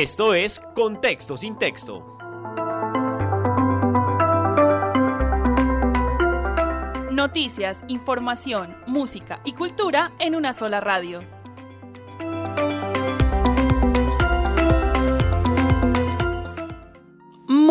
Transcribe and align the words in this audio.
Esto 0.00 0.32
es 0.32 0.60
Contexto 0.74 1.36
sin 1.36 1.58
texto. 1.58 2.16
Noticias, 7.10 7.84
información, 7.86 8.74
música 8.86 9.42
y 9.44 9.52
cultura 9.52 10.12
en 10.18 10.36
una 10.36 10.54
sola 10.54 10.80
radio. 10.80 11.20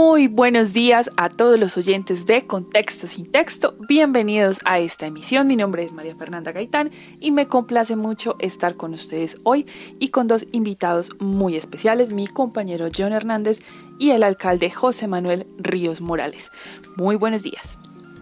Muy 0.02 0.30
buenos 0.30 0.72
días 0.72 1.10
a 1.18 1.28
todos 1.28 1.60
los 1.60 1.76
oyentes 1.76 2.26
de 2.26 2.48
Contexto 2.48 3.06
sin 3.06 3.30
Texto. 3.30 3.76
Bienvenidos 3.90 4.62
a 4.64 4.80
esta 4.80 5.08
emisión. 5.08 5.46
Mi 5.46 5.58
nombre 5.58 5.84
es 5.84 5.92
María 5.92 6.16
Fernanda 6.16 6.54
Gaitán 6.54 6.90
y 7.20 7.32
me 7.32 7.48
complace 7.48 7.98
mucho 7.98 8.38
estar 8.40 8.78
con 8.78 8.94
ustedes 8.94 9.36
hoy 9.44 9.66
y 10.00 10.08
con 10.08 10.28
dos 10.28 10.48
invitados 10.54 11.12
muy 11.20 11.58
especiales, 11.58 12.14
mi 12.14 12.28
compañero 12.28 12.88
John 12.98 13.12
Hernández 13.12 13.60
y 14.00 14.12
el 14.12 14.24
alcalde 14.24 14.72
José 14.72 15.10
Manuel 15.10 15.46
Ríos 15.58 16.00
Morales. 16.00 16.50
Muy 16.96 17.18
buenos 17.18 17.44
días. 17.44 17.78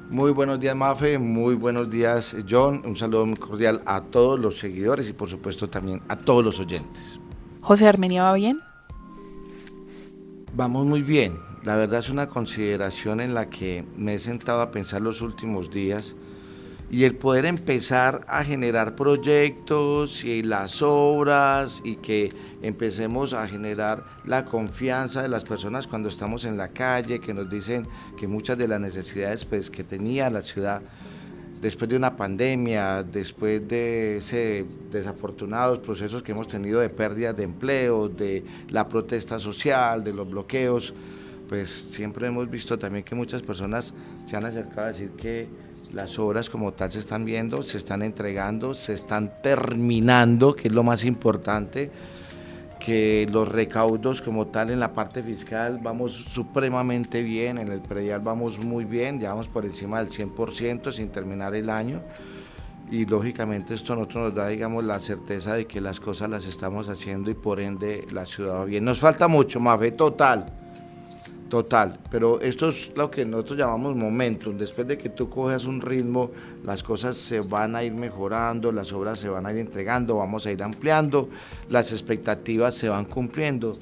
Muy 0.10 0.32
buenos 0.32 0.60
días, 0.60 0.76
Mafe. 0.76 1.20
Muy 1.20 1.54
buenos 1.54 1.92
días, 1.92 2.36
John. 2.50 2.82
Un 2.88 2.98
saludo 2.98 3.28
muy 3.28 3.38
cordial 3.38 3.84
a 3.86 4.02
todos 4.02 4.40
los 4.40 4.58
seguidores 4.58 5.08
y, 5.10 5.14
por 5.14 5.30
supuesto, 5.30 5.70
también 5.70 6.02
a 6.08 6.16
todos 6.16 6.44
los 6.44 6.60
oyentes. 6.60 7.20
José 7.62 7.88
Armenia, 7.88 8.24
¿va 8.24 8.34
bien? 8.34 8.62
Vamos 10.56 10.88
muy 10.88 11.04
bien. 11.04 11.38
La 11.68 11.76
verdad 11.76 12.00
es 12.00 12.10
una 12.10 12.28
consideración 12.28 13.20
en 13.20 13.34
la 13.34 13.50
que 13.50 13.84
me 13.98 14.14
he 14.14 14.20
sentado 14.20 14.62
a 14.62 14.72
pensar 14.72 15.02
los 15.02 15.22
últimos 15.22 15.70
días 15.70 16.16
y 16.90 17.04
el 17.04 17.18
poder 17.18 17.46
empezar 17.46 18.24
a 18.30 18.46
generar 18.46 18.96
proyectos 18.96 20.24
y 20.24 20.44
las 20.44 20.82
obras 20.82 21.82
y 21.84 21.98
que 21.98 22.32
empecemos 22.62 23.34
a 23.34 23.46
generar 23.50 24.06
la 24.24 24.46
confianza 24.46 25.22
de 25.22 25.28
las 25.28 25.44
personas 25.44 25.88
cuando 25.88 26.08
estamos 26.08 26.46
en 26.46 26.56
la 26.56 26.70
calle, 26.70 27.20
que 27.20 27.34
nos 27.34 27.50
dicen 27.50 27.86
que 28.18 28.30
muchas 28.30 28.58
de 28.58 28.70
las 28.70 28.80
necesidades 28.80 29.44
pues, 29.44 29.70
que 29.70 29.84
tenía 29.84 30.30
la 30.30 30.44
ciudad 30.44 30.82
después 31.62 31.90
de 31.90 31.98
una 31.98 32.16
pandemia, 32.16 33.04
después 33.04 33.68
de 33.68 34.20
ese 34.20 34.66
desafortunados 34.90 35.80
procesos 35.80 36.24
que 36.24 36.32
hemos 36.32 36.48
tenido 36.48 36.80
de 36.80 36.88
pérdida 36.88 37.34
de 37.34 37.44
empleo, 37.44 38.08
de 38.08 38.46
la 38.70 38.88
protesta 38.88 39.38
social, 39.38 40.06
de 40.06 40.14
los 40.14 40.30
bloqueos, 40.30 40.94
pues 41.48 41.70
siempre 41.70 42.28
hemos 42.28 42.50
visto 42.50 42.78
también 42.78 43.04
que 43.04 43.16
muchas 43.16 43.42
personas 43.42 43.94
se 44.26 44.36
han 44.36 44.46
acercado 44.46 44.82
a 44.82 44.88
decir 44.88 45.12
que 45.12 45.48
las 45.94 46.20
obras 46.20 46.50
como 46.50 46.74
tal 46.74 46.92
se 46.92 47.00
están 47.00 47.26
viendo, 47.26 47.64
se 47.64 47.78
están 47.78 48.02
entregando, 48.02 48.74
se 48.74 48.94
están 48.94 49.32
terminando, 49.42 50.56
que 50.56 50.68
es 50.68 50.74
lo 50.74 50.84
más 50.84 51.06
importante, 51.06 51.90
que 52.80 53.28
los 53.32 53.48
recaudos 53.48 54.22
como 54.22 54.48
tal 54.48 54.70
en 54.72 54.80
la 54.80 54.94
parte 54.94 55.24
fiscal 55.24 55.80
vamos 55.82 56.14
supremamente 56.14 57.24
bien, 57.24 57.58
en 57.58 57.72
el 57.72 57.82
predial 57.82 58.22
vamos 58.22 58.60
muy 58.60 58.86
bien, 58.86 59.20
ya 59.20 59.30
vamos 59.30 59.48
por 59.48 59.66
encima 59.66 60.00
del 60.04 60.10
100% 60.10 60.92
sin 60.92 61.10
terminar 61.10 61.56
el 61.56 61.70
año 61.70 62.02
y 62.90 63.06
lógicamente 63.06 63.74
esto 63.74 63.94
a 63.94 63.96
nosotros 63.98 64.26
nos 64.26 64.36
da 64.36 64.48
digamos 64.48 64.84
la 64.86 65.00
certeza 65.00 65.56
de 65.56 65.66
que 65.66 65.82
las 65.82 66.00
cosas 66.00 66.30
las 66.30 66.46
estamos 66.46 66.88
haciendo 66.88 67.30
y 67.30 67.34
por 67.34 67.60
ende 67.60 68.06
la 68.12 68.26
ciudad 68.26 68.60
va 68.60 68.66
bien. 68.66 68.86
Nos 68.86 69.00
falta 69.00 69.28
mucho, 69.28 69.60
más 69.60 69.80
total 69.98 70.46
Total, 71.50 71.98
pero 72.12 72.42
esto 72.42 72.68
es 72.68 72.92
lo 72.96 73.10
que 73.10 73.24
nosotros 73.24 73.58
llamamos 73.58 73.96
momentum. 73.96 74.58
Después 74.58 74.86
de 74.86 74.98
que 74.98 75.08
tú 75.08 75.30
coges 75.30 75.66
un 75.66 75.80
ritmo, 75.80 76.32
las 76.66 76.84
cosas 76.84 77.16
se 77.16 77.40
van 77.40 77.74
a 77.76 77.84
ir 77.84 77.94
mejorando, 77.94 78.74
las 78.74 78.92
obras 78.92 79.20
se 79.20 79.30
van 79.30 79.46
a 79.46 79.54
ir 79.54 79.60
entregando, 79.60 80.18
vamos 80.18 80.46
a 80.46 80.52
ir 80.52 80.62
ampliando, 80.62 81.30
las 81.70 81.94
expectativas 81.94 82.76
se 82.76 82.90
van 82.90 83.06
cumpliendo 83.06 83.78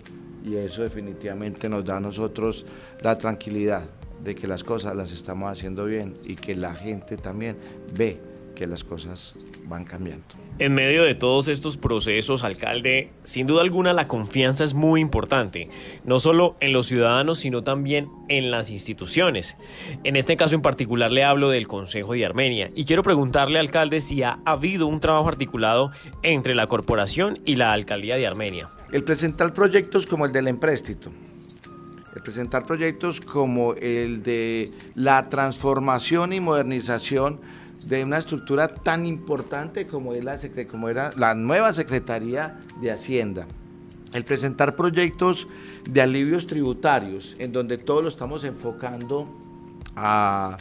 y 0.45 0.57
eso 0.57 0.83
definitivamente 0.83 1.67
nos 1.67 1.83
da 1.83 1.97
a 1.97 1.99
nosotros 1.99 2.65
la 3.01 3.17
tranquilidad 3.17 3.83
de 4.23 4.35
que 4.35 4.45
las 4.45 4.63
cosas 4.63 4.95
las 4.95 5.11
estamos 5.11 5.51
haciendo 5.51 5.85
bien 5.85 6.15
y 6.23 6.35
que 6.35 6.55
la 6.55 6.75
gente 6.75 7.17
también 7.17 7.55
ve 7.95 8.19
que 8.53 8.67
las 8.67 8.83
cosas 8.83 9.33
van 9.67 9.85
cambiando. 9.85 10.44
En 10.57 10.73
medio 10.73 11.03
de 11.03 11.15
todos 11.15 11.49
estos 11.49 11.75
procesos, 11.75 12.45
alcalde, 12.45 13.11
sin 13.23 13.45
duda 13.45 13.61
alguna 13.61 13.91
la 13.91 14.07
confianza 14.07 14.63
es 14.63 14.73
muy 14.73 15.01
importante, 15.01 15.67
no 16.05 16.17
solo 16.17 16.55
en 16.61 16.71
los 16.71 16.85
ciudadanos, 16.85 17.39
sino 17.39 17.61
también 17.65 18.07
en 18.29 18.51
las 18.51 18.69
instituciones. 18.69 19.57
En 20.05 20.15
este 20.15 20.37
caso 20.37 20.55
en 20.55 20.61
particular 20.61 21.11
le 21.11 21.25
hablo 21.25 21.49
del 21.49 21.67
Consejo 21.67 22.13
de 22.13 22.25
Armenia 22.25 22.71
y 22.73 22.85
quiero 22.85 23.03
preguntarle, 23.03 23.59
alcalde, 23.59 23.99
si 23.99 24.23
ha 24.23 24.39
habido 24.45 24.87
un 24.87 25.01
trabajo 25.01 25.27
articulado 25.27 25.91
entre 26.23 26.55
la 26.55 26.67
corporación 26.67 27.41
y 27.43 27.57
la 27.57 27.73
alcaldía 27.73 28.15
de 28.15 28.25
Armenia. 28.25 28.69
El 28.93 29.03
presentar 29.03 29.51
proyectos 29.51 30.07
como 30.07 30.25
el 30.25 30.31
del 30.31 30.47
empréstito, 30.47 31.11
el 32.15 32.21
presentar 32.21 32.65
proyectos 32.65 33.19
como 33.19 33.73
el 33.73 34.23
de 34.23 34.71
la 34.95 35.27
transformación 35.27 36.31
y 36.31 36.39
modernización 36.39 37.41
de 37.85 38.03
una 38.03 38.17
estructura 38.17 38.67
tan 38.67 39.05
importante 39.05 39.87
como, 39.87 40.13
es 40.13 40.23
la, 40.23 40.37
como 40.69 40.89
era 40.89 41.11
la 41.15 41.35
nueva 41.35 41.71
Secretaría 41.71 42.59
de 42.81 42.91
Hacienda. 42.91 43.45
El 44.13 44.23
presentar 44.23 44.75
proyectos 44.75 45.47
de 45.87 46.01
alivios 46.01 46.47
tributarios, 46.47 47.35
en 47.37 47.51
donde 47.51 47.77
todos 47.77 48.01
lo 48.01 48.09
estamos 48.09 48.43
enfocando 48.43 49.27
a 49.95 50.57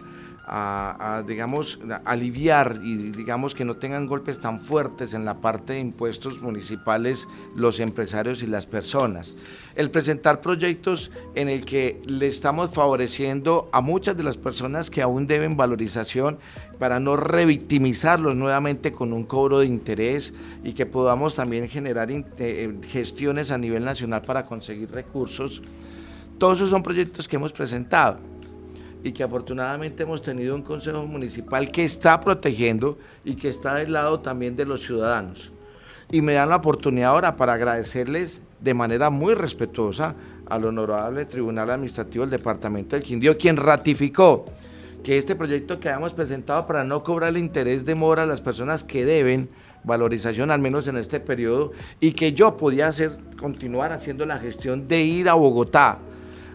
a, 0.46 1.22
digamos, 1.26 1.78
aliviar 2.04 2.80
y 2.82 2.96
digamos 2.96 3.54
que 3.54 3.64
no 3.64 3.76
tengan 3.76 4.06
golpes 4.06 4.40
tan 4.40 4.60
fuertes 4.60 5.14
en 5.14 5.24
la 5.24 5.40
parte 5.40 5.74
de 5.74 5.78
impuestos 5.78 6.42
municipales 6.42 7.26
los 7.56 7.80
empresarios 7.80 8.42
y 8.42 8.46
las 8.46 8.66
personas. 8.66 9.34
El 9.74 9.90
presentar 9.90 10.40
proyectos 10.40 11.10
en 11.34 11.48
el 11.48 11.64
que 11.64 12.00
le 12.06 12.26
estamos 12.26 12.70
favoreciendo 12.70 13.68
a 13.72 13.80
muchas 13.80 14.16
de 14.16 14.22
las 14.22 14.36
personas 14.36 14.90
que 14.90 15.02
aún 15.02 15.26
deben 15.26 15.56
valorización 15.56 16.38
para 16.78 17.00
no 17.00 17.16
revictimizarlos 17.16 18.36
nuevamente 18.36 18.92
con 18.92 19.12
un 19.12 19.24
cobro 19.24 19.60
de 19.60 19.66
interés 19.66 20.34
y 20.62 20.72
que 20.72 20.84
podamos 20.84 21.34
también 21.34 21.68
generar 21.68 22.08
eh, 22.10 22.74
gestiones 22.88 23.50
a 23.50 23.58
nivel 23.58 23.84
nacional 23.84 24.22
para 24.22 24.44
conseguir 24.44 24.90
recursos. 24.90 25.62
Todos 26.38 26.58
esos 26.58 26.70
son 26.70 26.82
proyectos 26.82 27.28
que 27.28 27.36
hemos 27.36 27.52
presentado 27.52 28.18
y 29.04 29.12
que 29.12 29.22
afortunadamente 29.22 30.02
hemos 30.02 30.22
tenido 30.22 30.54
un 30.54 30.62
consejo 30.62 31.06
municipal 31.06 31.70
que 31.70 31.84
está 31.84 32.18
protegiendo 32.18 32.98
y 33.22 33.36
que 33.36 33.50
está 33.50 33.74
del 33.74 33.92
lado 33.92 34.20
también 34.20 34.56
de 34.56 34.64
los 34.64 34.82
ciudadanos. 34.82 35.52
Y 36.10 36.22
me 36.22 36.32
dan 36.32 36.48
la 36.48 36.56
oportunidad 36.56 37.10
ahora 37.10 37.36
para 37.36 37.52
agradecerles 37.52 38.40
de 38.60 38.72
manera 38.72 39.10
muy 39.10 39.34
respetuosa 39.34 40.14
al 40.46 40.64
honorable 40.64 41.26
Tribunal 41.26 41.70
Administrativo 41.70 42.24
del 42.24 42.38
Departamento 42.38 42.96
del 42.96 43.04
Quindío, 43.04 43.36
quien 43.36 43.58
ratificó 43.58 44.46
que 45.02 45.18
este 45.18 45.36
proyecto 45.36 45.78
que 45.78 45.90
habíamos 45.90 46.14
presentado 46.14 46.66
para 46.66 46.82
no 46.82 47.04
cobrar 47.04 47.28
el 47.28 47.36
interés 47.36 47.84
de 47.84 47.94
mora 47.94 48.22
a 48.22 48.26
las 48.26 48.40
personas 48.40 48.84
que 48.84 49.04
deben 49.04 49.50
valorización, 49.84 50.50
al 50.50 50.60
menos 50.60 50.86
en 50.86 50.96
este 50.96 51.20
periodo, 51.20 51.72
y 52.00 52.12
que 52.12 52.32
yo 52.32 52.56
podía 52.56 52.88
hacer, 52.88 53.10
continuar 53.38 53.92
haciendo 53.92 54.24
la 54.24 54.38
gestión 54.38 54.88
de 54.88 55.02
ir 55.02 55.28
a 55.28 55.34
Bogotá 55.34 55.98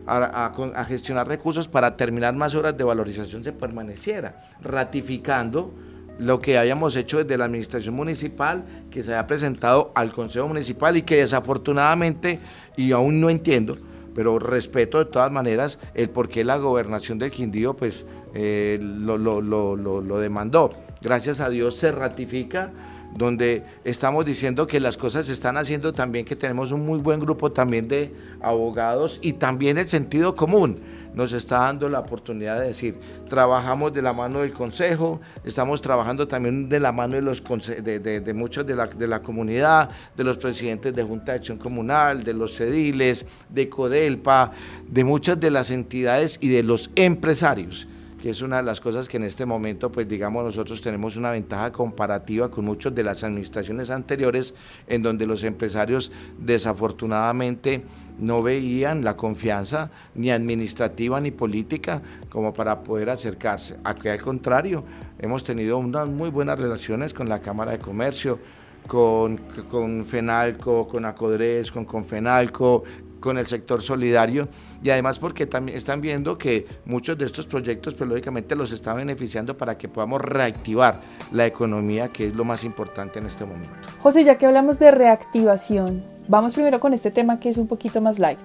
a, 0.10 0.86
gestionar 0.86 1.28
recursos 1.28 1.68
para 1.68 1.96
terminar 1.96 2.36
más 2.36 2.56
horas 2.56 2.76
de 2.76 2.84
valorización 2.84 3.44
se 3.44 3.52
permaneciera, 3.52 4.42
ratificando 4.62 5.74
lo 6.18 6.42
que 6.42 6.58
habíamos 6.58 6.96
hecho 6.96 7.18
desde 7.18 7.38
la 7.38 7.46
administración 7.46 7.96
municipal, 7.96 8.66
que 8.92 9.04
se 9.04 9.14
había 9.14 9.28
presentado 9.28 9.92
al 9.96 10.12
Consejo 10.12 10.48
Municipal 10.48 10.98
y 10.98 11.04
que 11.04 11.18
desafortunadamente, 11.18 12.40
y 12.76 12.92
aún 12.92 13.22
no 13.22 13.30
entiendo, 13.30 13.78
pero 14.14 14.38
respeto 14.38 14.98
de 14.98 15.06
todas 15.06 15.32
maneras 15.32 15.80
el 15.94 16.10
por 16.10 16.28
qué 16.28 16.44
la 16.44 16.58
gobernación 16.58 17.20
del 17.20 17.32
Quindío 17.32 17.76
pues 17.76 18.06
eh, 18.34 18.78
lo, 18.82 19.18
lo 19.18 20.20
demandó. 20.20 20.74
Gracias 21.02 21.40
a 21.40 21.50
Dios 21.50 21.76
se 21.76 21.92
ratifica 21.92 22.74
donde 23.16 23.64
estamos 23.84 24.26
diciendo 24.26 24.68
que 24.68 24.80
las 24.80 24.98
cosas 24.98 25.26
se 25.26 25.34
están 25.34 25.58
haciendo 25.58 25.94
también, 25.94 26.26
que 26.26 26.36
tenemos 26.36 26.72
un 26.72 26.86
muy 26.86 27.00
buen 27.00 27.20
grupo 27.20 27.52
también 27.52 27.88
de 27.88 28.14
abogados 28.42 29.20
y 29.22 29.34
también 29.34 29.78
el 29.78 29.88
sentido 29.88 30.36
común. 30.36 30.80
Nos 31.14 31.34
está 31.34 31.60
dando 31.60 31.90
la 31.90 32.00
oportunidad 32.00 32.60
de 32.60 32.68
decir, 32.68 33.00
trabajamos 33.30 33.94
de 33.94 34.02
la 34.02 34.14
mano 34.14 34.40
del 34.40 34.54
Consejo, 34.54 35.20
estamos 35.44 35.82
trabajando 35.82 36.28
también 36.28 36.70
de 36.70 36.80
la 36.80 36.92
mano 36.92 37.16
de, 37.16 37.22
los 37.22 37.44
de, 37.44 38.34
muchos 38.36 38.66
de 38.66 38.76
la, 38.76 38.88
de 38.88 39.08
la 39.08 39.22
comunidad, 39.22 39.90
de 40.16 40.24
los 40.24 40.38
presidentes 40.38 40.96
de 40.96 41.04
Junta 41.04 41.32
de 41.32 41.40
Acción 41.40 41.58
Comunal, 41.58 42.24
de 42.24 42.34
los 42.34 42.56
cediles, 42.56 43.26
de 43.50 43.68
Codelpa, 43.70 44.52
de 44.88 45.04
muchas 45.04 45.40
de 45.40 45.50
las 45.50 45.72
entidades 45.72 46.38
y 46.42 46.50
de 46.50 46.64
los 46.64 46.92
empresarios 46.96 47.88
que 48.22 48.30
es 48.30 48.42
una 48.42 48.58
de 48.58 48.64
las 48.64 48.82
cosas 48.82 49.08
que 49.08 49.18
en 49.18 49.24
este 49.24 49.46
momento, 49.46 49.92
pues 49.92 50.08
digamos, 50.08 50.44
nosotros 50.44 50.82
tenemos 50.82 51.16
una 51.16 51.32
ventaja 51.32 51.72
comparativa 51.72 52.52
con 52.52 52.66
muchas 52.66 52.94
de 52.94 53.04
las 53.04 53.24
administraciones 53.24 53.90
anteriores, 53.90 54.54
en 54.88 55.02
donde 55.02 55.26
los 55.26 55.44
empresarios 55.44 56.12
desafortunadamente 56.38 57.84
no 58.20 58.44
veían 58.44 59.04
la 59.04 59.16
confianza 59.16 59.90
ni 60.16 60.32
administrativa 60.32 61.22
ni 61.22 61.32
política 61.32 62.02
como 62.30 62.54
para 62.54 62.84
poder 62.84 63.10
acercarse. 63.10 63.78
Aquí 63.84 64.10
al 64.10 64.22
contrario, 64.22 64.84
hemos 65.18 65.44
tenido 65.44 65.78
unas 65.78 66.08
muy 66.08 66.30
buenas 66.30 66.60
relaciones 66.60 67.14
con 67.14 67.30
la 67.30 67.40
Cámara 67.40 67.72
de 67.72 67.80
Comercio, 67.80 68.40
con, 68.88 69.38
con 69.70 70.04
FENALCO, 70.04 70.88
con 70.88 71.06
ACODRES, 71.06 71.72
con 71.72 71.86
CONFENALCO, 71.86 72.84
con 73.20 73.38
el 73.38 73.48
sector 73.48 73.82
solidario 73.82 74.48
y 74.82 74.90
además 74.90 75.20
porque 75.20 75.46
también 75.46 75.78
están 75.78 76.02
viendo 76.02 76.38
que 76.38 76.68
muchos 76.86 77.18
de 77.18 77.26
estos 77.26 77.46
proyectos 77.46 77.94
pues 77.96 78.10
lógicamente 78.10 78.56
los 78.56 78.72
están 78.72 78.98
beneficiando 78.98 79.56
para 79.58 79.78
que 79.78 79.88
podamos 79.88 80.22
reactivar 80.22 81.02
la 81.32 81.46
economía 81.46 82.10
que 82.10 82.28
es 82.28 82.36
lo 82.36 82.46
más 82.46 82.64
importante 82.64 83.20
en 83.20 83.26
este 83.26 83.46
momento. 83.46 83.90
José, 84.02 84.24
ya 84.24 84.38
que 84.38 84.46
hablamos 84.46 84.80
de 84.80 84.92
reactivación, 84.92 86.04
vamos 86.28 86.54
primero 86.54 86.80
con 86.80 86.94
este 86.94 87.12
tema 87.12 87.40
que 87.40 87.50
es 87.50 87.58
un 87.58 87.68
poquito 87.68 88.02
más 88.02 88.20
light, 88.20 88.40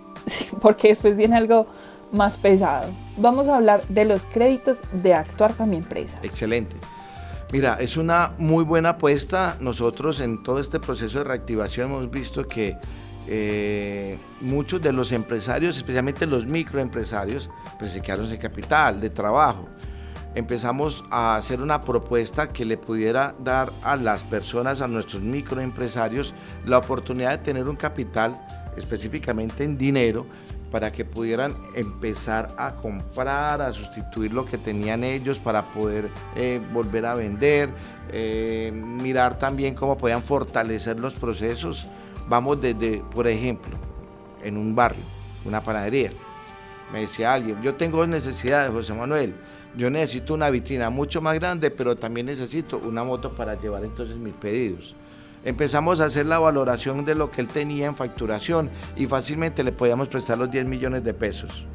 porque 0.60 0.88
después 0.88 1.16
viene 1.16 1.36
algo 1.36 1.66
más 2.12 2.36
pesado. 2.36 2.90
Vamos 3.16 3.48
a 3.48 3.56
hablar 3.56 3.86
de 3.88 4.04
los 4.04 4.24
créditos 4.26 4.78
de 4.92 5.14
actuar 5.14 5.54
para 5.54 5.72
empresa. 5.72 6.18
Excelente. 6.22 6.76
Mira, 7.52 7.76
es 7.80 7.96
una 7.96 8.32
muy 8.38 8.64
buena 8.64 8.90
apuesta. 8.90 9.56
Nosotros 9.60 10.20
en 10.20 10.42
todo 10.42 10.58
este 10.58 10.80
proceso 10.80 11.18
de 11.18 11.24
reactivación 11.24 11.90
hemos 11.90 12.10
visto 12.10 12.46
que 12.46 12.76
eh, 13.26 14.18
muchos 14.40 14.82
de 14.82 14.92
los 14.92 15.12
empresarios, 15.12 15.76
especialmente 15.76 16.26
los 16.26 16.46
microempresarios, 16.46 17.48
pues 17.78 17.92
se 17.92 18.00
quedaron 18.00 18.28
sin 18.28 18.36
capital 18.36 19.00
de 19.00 19.10
trabajo. 19.10 19.68
Empezamos 20.34 21.04
a 21.10 21.36
hacer 21.36 21.60
una 21.60 21.80
propuesta 21.80 22.52
que 22.52 22.64
le 22.64 22.76
pudiera 22.76 23.34
dar 23.38 23.72
a 23.82 23.96
las 23.96 24.24
personas, 24.24 24.80
a 24.80 24.88
nuestros 24.88 25.22
microempresarios, 25.22 26.34
la 26.66 26.78
oportunidad 26.78 27.30
de 27.30 27.38
tener 27.38 27.68
un 27.68 27.76
capital, 27.76 28.44
específicamente 28.76 29.62
en 29.62 29.78
dinero, 29.78 30.26
para 30.72 30.90
que 30.90 31.04
pudieran 31.04 31.54
empezar 31.76 32.48
a 32.58 32.74
comprar, 32.74 33.62
a 33.62 33.72
sustituir 33.72 34.32
lo 34.32 34.44
que 34.44 34.58
tenían 34.58 35.04
ellos 35.04 35.38
para 35.38 35.64
poder 35.66 36.10
eh, 36.34 36.60
volver 36.72 37.06
a 37.06 37.14
vender, 37.14 37.70
eh, 38.10 38.72
mirar 38.74 39.38
también 39.38 39.76
cómo 39.76 39.96
podían 39.96 40.20
fortalecer 40.20 40.98
los 40.98 41.14
procesos 41.14 41.88
Vamos 42.28 42.60
desde, 42.60 43.02
por 43.14 43.26
ejemplo, 43.26 43.76
en 44.42 44.56
un 44.56 44.74
barrio, 44.74 45.02
una 45.44 45.62
panadería. 45.62 46.10
Me 46.92 47.00
decía 47.00 47.32
alguien, 47.32 47.60
yo 47.62 47.74
tengo 47.74 47.98
dos 47.98 48.08
necesidades, 48.08 48.70
José 48.72 48.94
Manuel. 48.94 49.34
Yo 49.76 49.90
necesito 49.90 50.34
una 50.34 50.50
vitrina 50.50 50.88
mucho 50.90 51.20
más 51.20 51.34
grande, 51.34 51.70
pero 51.70 51.96
también 51.96 52.26
necesito 52.26 52.78
una 52.78 53.02
moto 53.02 53.32
para 53.32 53.58
llevar 53.58 53.84
entonces 53.84 54.16
mis 54.16 54.34
pedidos. 54.34 54.94
Empezamos 55.44 56.00
a 56.00 56.04
hacer 56.04 56.26
la 56.26 56.38
valoración 56.38 57.04
de 57.04 57.14
lo 57.14 57.30
que 57.30 57.40
él 57.40 57.48
tenía 57.48 57.86
en 57.86 57.96
facturación 57.96 58.70
y 58.96 59.06
fácilmente 59.06 59.62
le 59.62 59.72
podíamos 59.72 60.08
prestar 60.08 60.38
los 60.38 60.50
10 60.50 60.64
millones 60.64 61.04
de 61.04 61.12
pesos. 61.12 61.66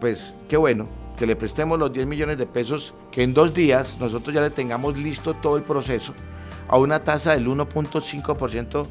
Pues 0.00 0.36
qué 0.48 0.56
bueno 0.56 0.86
que 1.18 1.26
le 1.26 1.34
prestemos 1.34 1.78
los 1.78 1.92
10 1.92 2.06
millones 2.06 2.38
de 2.38 2.46
pesos, 2.46 2.92
que 3.10 3.22
en 3.22 3.32
dos 3.32 3.54
días 3.54 3.96
nosotros 3.98 4.34
ya 4.34 4.42
le 4.42 4.50
tengamos 4.50 4.96
listo 4.98 5.34
todo 5.34 5.56
el 5.56 5.62
proceso 5.62 6.12
a 6.68 6.78
una 6.78 7.00
tasa 7.00 7.32
del 7.32 7.46
1.5% 7.48 8.82
eh, 8.82 8.88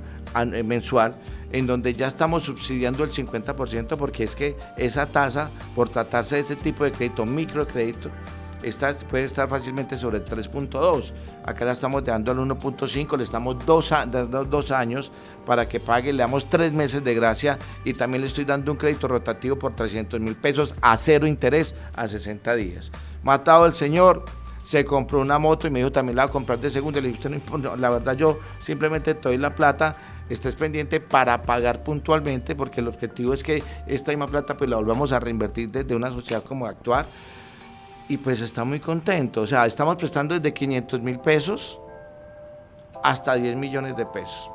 mensual, 0.66 1.16
en 1.52 1.68
donde 1.68 1.94
ya 1.94 2.08
estamos 2.08 2.44
subsidiando 2.44 3.04
el 3.04 3.12
50%, 3.12 3.96
porque 3.98 4.24
es 4.24 4.36
que 4.36 4.58
esa 4.78 5.06
tasa, 5.06 5.50
por 5.74 5.90
tratarse 5.90 6.36
de 6.36 6.42
este 6.42 6.56
tipo 6.56 6.84
de 6.84 6.92
crédito, 6.92 7.26
microcrédito, 7.26 8.10
Está, 8.64 8.98
puede 8.98 9.26
estar 9.26 9.48
fácilmente 9.48 9.96
sobre 9.96 10.18
el 10.18 10.26
3.2. 10.26 11.12
Acá 11.46 11.66
la 11.66 11.74
estamos 11.74 12.04
dando 12.04 12.32
al 12.32 12.40
1.5, 12.40 13.16
le 13.16 13.24
estamos 13.24 13.64
dos, 13.64 13.92
dando 13.92 14.44
dos 14.44 14.72
años 14.72 15.12
para 15.46 15.70
que 15.70 15.80
pague, 15.80 16.12
le 16.12 16.24
damos 16.24 16.50
tres 16.50 16.74
meses 16.74 17.04
de 17.04 17.14
gracia 17.14 17.60
y 17.84 17.94
también 17.94 18.22
le 18.22 18.28
estoy 18.28 18.44
dando 18.44 18.72
un 18.72 18.78
crédito 18.80 19.08
rotativo 19.08 19.60
por 19.60 19.76
300 19.76 20.20
mil 20.20 20.36
pesos 20.36 20.74
a 20.82 20.98
cero 20.98 21.28
interés 21.28 21.76
a 21.96 22.08
60 22.08 22.56
días. 22.56 22.92
Matado 23.22 23.68
el 23.68 23.76
señor, 23.76 24.26
se 24.64 24.84
compró 24.84 25.20
una 25.20 25.38
moto 25.38 25.68
y 25.68 25.70
me 25.70 25.78
dijo 25.78 25.92
también 25.92 26.16
la 26.16 26.24
va 26.24 26.30
a 26.30 26.32
comprar 26.32 26.58
de 26.58 26.72
segunda. 26.72 27.00
Le 27.00 27.10
dije, 27.10 27.30
no, 27.30 27.76
la 27.76 27.90
verdad 27.92 28.14
yo 28.18 28.40
simplemente 28.58 29.14
te 29.14 29.30
doy 29.30 29.38
la 29.38 29.54
plata 29.54 29.96
estés 30.30 30.56
pendiente 30.56 31.00
para 31.00 31.44
pagar 31.44 31.84
puntualmente, 31.84 32.56
porque 32.56 32.82
el 32.82 32.88
objetivo 32.88 33.34
es 33.34 33.44
que 33.44 33.64
esta 33.88 34.12
misma 34.12 34.28
plata 34.28 34.58
pues 34.58 34.70
la 34.70 34.78
volvamos 34.78 35.12
a 35.12 35.20
reinvertir 35.20 35.70
desde 35.70 35.96
una 35.96 36.12
sociedad 36.12 36.44
como 36.44 36.66
actuar. 36.66 37.06
Y 38.08 38.18
pues 38.18 38.42
está 38.42 38.64
muy 38.64 38.80
contento. 38.80 39.42
O 39.42 39.48
sea, 39.48 39.66
estamos 39.66 39.96
prestando 39.96 40.36
desde 40.36 40.54
500 40.54 41.02
mil 41.02 41.20
pesos 41.20 41.80
hasta 43.04 43.36
10 43.36 43.56
millones 43.56 43.96
de 43.96 44.06
pesos. 44.06 44.52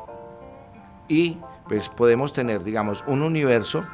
Y 1.08 1.38
pues 1.68 1.88
podemos 1.88 2.32
tener, 2.32 2.62
digamos, 2.62 3.04
un 3.06 3.22
universo 3.22 3.84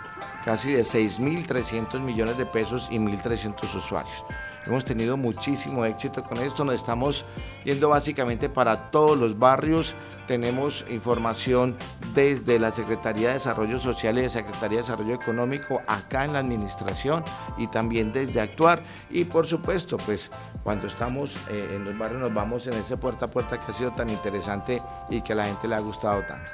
casi 0.45 0.73
de 0.73 0.81
6.300 0.81 2.01
millones 2.01 2.39
de 2.39 2.47
pesos 2.47 2.89
y 2.91 2.99
1.300 2.99 3.75
usuarios. 3.75 4.25
Hemos 4.67 4.85
tenido 4.85 5.17
muchísimo 5.17 5.85
éxito 5.85 6.25
con 6.25 6.39
esto, 6.39 6.65
nos 6.65 6.75
estamos 6.75 7.25
yendo 7.65 7.89
básicamente 7.89 8.49
para 8.49 8.91
todos 8.91 9.17
los 9.17 9.39
barrios, 9.39 9.95
tenemos 10.27 10.85
información 10.91 11.77
desde 12.15 12.59
la 12.59 12.73
Secretaría 12.73 13.29
de 13.29 13.35
Desarrollo 13.35 13.79
Social 13.79 14.19
y 14.19 14.23
de 14.23 14.29
Secretaría 14.29 14.79
de 14.79 14.83
Desarrollo 14.83 15.15
Económico 15.15 15.83
acá 15.87 16.25
en 16.25 16.33
la 16.33 16.41
administración 16.41 17.25
y 17.57 17.69
también 17.69 18.13
desde 18.13 18.41
actuar 18.41 18.83
y 19.11 19.25
por 19.25 19.47
supuesto 19.47 19.97
pues 19.99 20.31
cuando 20.65 20.89
estamos 20.89 21.37
eh, 21.49 21.69
en 21.71 21.85
los 21.85 21.97
barrios 21.97 22.21
nos 22.21 22.35
vamos 22.35 22.67
en 22.67 22.75
ese 22.75 22.97
puerta 22.97 23.27
a 23.27 23.31
puerta 23.31 23.61
que 23.61 23.71
ha 23.71 23.75
sido 23.75 23.93
tan 23.93 24.11
interesante 24.11 24.83
y 25.11 25.21
que 25.21 25.33
a 25.33 25.37
la 25.37 25.45
gente 25.47 25.69
le 25.69 25.77
ha 25.77 25.81
gustado 25.81 26.23
tanto. 26.23 26.51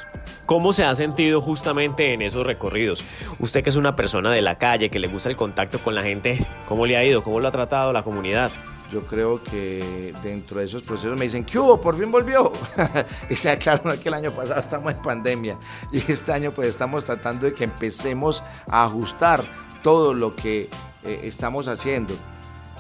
¿Cómo 0.47 0.73
se 0.73 0.85
ha 0.85 0.94
sentido 0.94 1.41
justamente 1.41 2.12
en 2.12 2.20
esos 2.20 2.47
recorridos? 2.47 3.05
Usted 3.38 3.62
que 3.62 3.70
es 3.70 3.76
una 3.76 3.97
persona 3.97 4.31
de 4.31 4.43
la 4.43 4.59
calle, 4.59 4.91
que 4.91 4.99
le 4.99 5.09
gusta 5.09 5.31
el 5.31 5.37
contacto 5.37 5.79
con 5.79 5.94
la 5.94 6.03
gente, 6.03 6.47
¿cómo 6.69 6.85
le 6.85 6.97
ha 6.97 7.05
ido? 7.05 7.23
¿Cómo 7.23 7.41
lo 7.41 7.49
ha 7.49 7.53
tratado 7.53 7.93
la 7.93 8.01
comunidad? 8.02 8.50
yo 8.93 9.00
creo 9.00 9.43
que 9.43 10.14
dentro 10.22 10.60
de 10.60 10.66
esos 10.66 10.82
procesos 10.82 11.16
me 11.16 11.25
dicen, 11.25 11.46
¿qué 11.46 11.58
hubo? 11.58 11.81
Por 11.81 11.99
fin 11.99 12.12
volvió. 12.12 12.52
y 13.31 13.34
claro, 13.56 13.99
que 13.99 14.08
el 14.08 14.14
año 14.14 14.32
pasado 14.32 14.60
estamos 14.60 14.93
en 14.93 15.00
pandemia 15.00 15.58
y 15.90 15.99
este 16.12 16.31
año 16.31 16.52
pues 16.52 16.69
estamos 16.69 17.02
tratando 17.04 17.46
de 17.46 17.54
que 17.54 17.64
empecemos 17.64 18.43
a 18.69 18.84
ajustar 18.84 19.43
todo 19.82 20.12
lo 20.12 20.37
que 20.37 20.69
eh, 21.04 21.20
estamos 21.25 21.69
haciendo. 21.69 22.14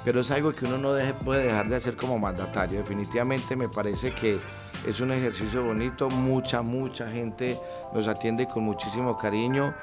Pero 0.04 0.20
es 0.20 0.30
algo 0.30 0.52
que 0.52 0.66
uno 0.66 0.76
no 0.76 1.14
puede 1.24 1.44
dejar 1.44 1.68
de 1.68 1.76
hacer 1.76 1.96
como 1.96 2.18
mandatario. 2.18 2.80
Definitivamente 2.80 3.56
me 3.56 3.70
parece 3.70 4.12
que 4.14 4.38
es 4.86 5.00
un 5.00 5.12
ejercicio 5.12 5.64
bonito, 5.64 6.10
mucha, 6.10 6.60
mucha 6.60 7.08
gente 7.08 7.58
nos 7.94 8.06
atiende 8.06 8.46
con 8.48 8.64
muchísimo 8.64 9.16
cariño. 9.16 9.74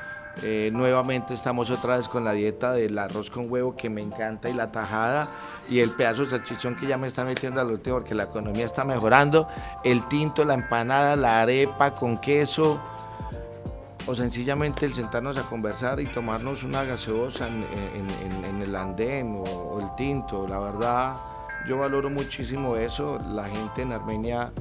Eh, 0.44 0.70
nuevamente 0.72 1.34
estamos 1.34 1.70
otra 1.70 1.98
vez 1.98 2.08
con 2.08 2.24
la 2.24 2.32
dieta 2.32 2.72
del 2.72 2.98
arroz 2.98 3.30
con 3.30 3.52
huevo 3.52 3.76
que 3.76 3.90
me 3.90 4.02
encanta 4.02 4.50
y 4.50 4.54
la 4.54 4.72
tajada 4.72 5.30
y 5.70 5.80
el 5.80 5.90
pedazo 5.92 6.24
de 6.24 6.30
salchichón 6.30 6.76
que 6.78 6.88
ya 6.88 6.98
me 6.98 7.08
está 7.08 7.26
metiendo 7.26 7.60
al 7.60 7.68
último 7.68 7.98
porque 7.98 8.16
la 8.16 8.24
economía 8.24 8.66
está 8.66 8.86
mejorando, 8.86 9.48
el 9.84 10.08
tinto, 10.08 10.46
la 10.46 10.54
empanada, 10.54 11.16
la 11.16 11.42
arepa 11.42 11.94
con 11.94 12.20
queso 12.20 12.82
o 14.06 14.16
sencillamente 14.16 14.86
el 14.86 14.94
sentarnos 14.94 15.38
a 15.38 15.44
conversar 15.44 16.00
y 16.00 16.08
tomarnos 16.08 16.64
una 16.64 16.84
gaseosa 16.84 17.48
en, 17.48 18.62
el 18.62 18.76
andén 18.76 19.44
o, 19.46 19.80
el 19.80 19.94
tinto. 19.96 20.48
La 20.48 20.60
verdad, 20.60 21.16
yo 21.68 21.78
valoro 21.78 22.10
muchísimo 22.10 22.76
eso. 22.76 23.20
La 23.34 23.44
gente 23.44 23.84
en 23.84 23.92
Armenia, 23.92 24.52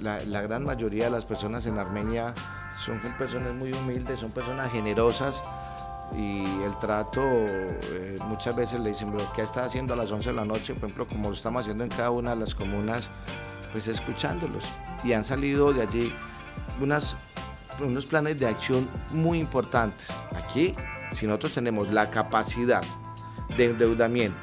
la 0.00 0.42
gran 0.42 0.64
mayoría 0.64 1.04
de 1.04 1.10
las 1.10 1.24
personas 1.24 1.66
en 1.66 1.78
Armenia 1.78 2.34
son 2.78 3.00
personas 3.18 3.54
muy 3.54 3.72
humildes, 3.72 4.20
son 4.20 4.30
personas 4.30 4.70
generosas 4.72 5.42
y 6.16 6.44
el 6.62 6.76
trato 6.78 7.22
eh, 7.22 8.18
muchas 8.26 8.54
veces 8.54 8.80
le 8.80 8.90
dicen, 8.90 9.12
pero 9.12 9.30
¿qué 9.34 9.42
está 9.42 9.64
haciendo 9.64 9.94
a 9.94 9.96
las 9.96 10.10
11 10.10 10.30
de 10.30 10.34
la 10.34 10.44
noche? 10.44 10.74
Por 10.74 10.84
ejemplo, 10.84 11.08
como 11.08 11.28
lo 11.28 11.34
estamos 11.34 11.62
haciendo 11.62 11.84
en 11.84 11.90
cada 11.90 12.10
una 12.10 12.30
de 12.30 12.36
las 12.36 12.54
comunas, 12.54 13.10
pues 13.72 13.88
escuchándolos. 13.88 14.64
Y 15.04 15.12
han 15.12 15.24
salido 15.24 15.72
de 15.72 15.82
allí 15.82 16.14
unas, 16.80 17.16
unos 17.80 18.06
planes 18.06 18.38
de 18.38 18.46
acción 18.46 18.88
muy 19.10 19.38
importantes. 19.38 20.08
Aquí, 20.36 20.74
si 21.12 21.26
nosotros 21.26 21.54
tenemos 21.54 21.92
la 21.92 22.10
capacidad 22.10 22.82
de 23.56 23.66
endeudamiento, 23.66 24.38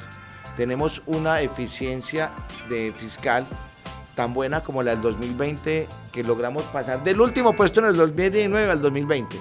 tenemos 0.56 1.02
una 1.06 1.40
eficiencia 1.40 2.32
de 2.68 2.92
fiscal 2.92 3.46
tan 4.20 4.34
buena 4.34 4.62
como 4.62 4.82
la 4.82 4.90
del 4.90 5.00
2020, 5.00 5.88
que 6.12 6.22
logramos 6.22 6.62
pasar 6.64 7.02
del 7.02 7.22
último 7.22 7.56
puesto 7.56 7.80
en 7.80 7.86
el 7.86 7.96
2019 7.96 8.70
al 8.70 8.82
2020. 8.82 9.34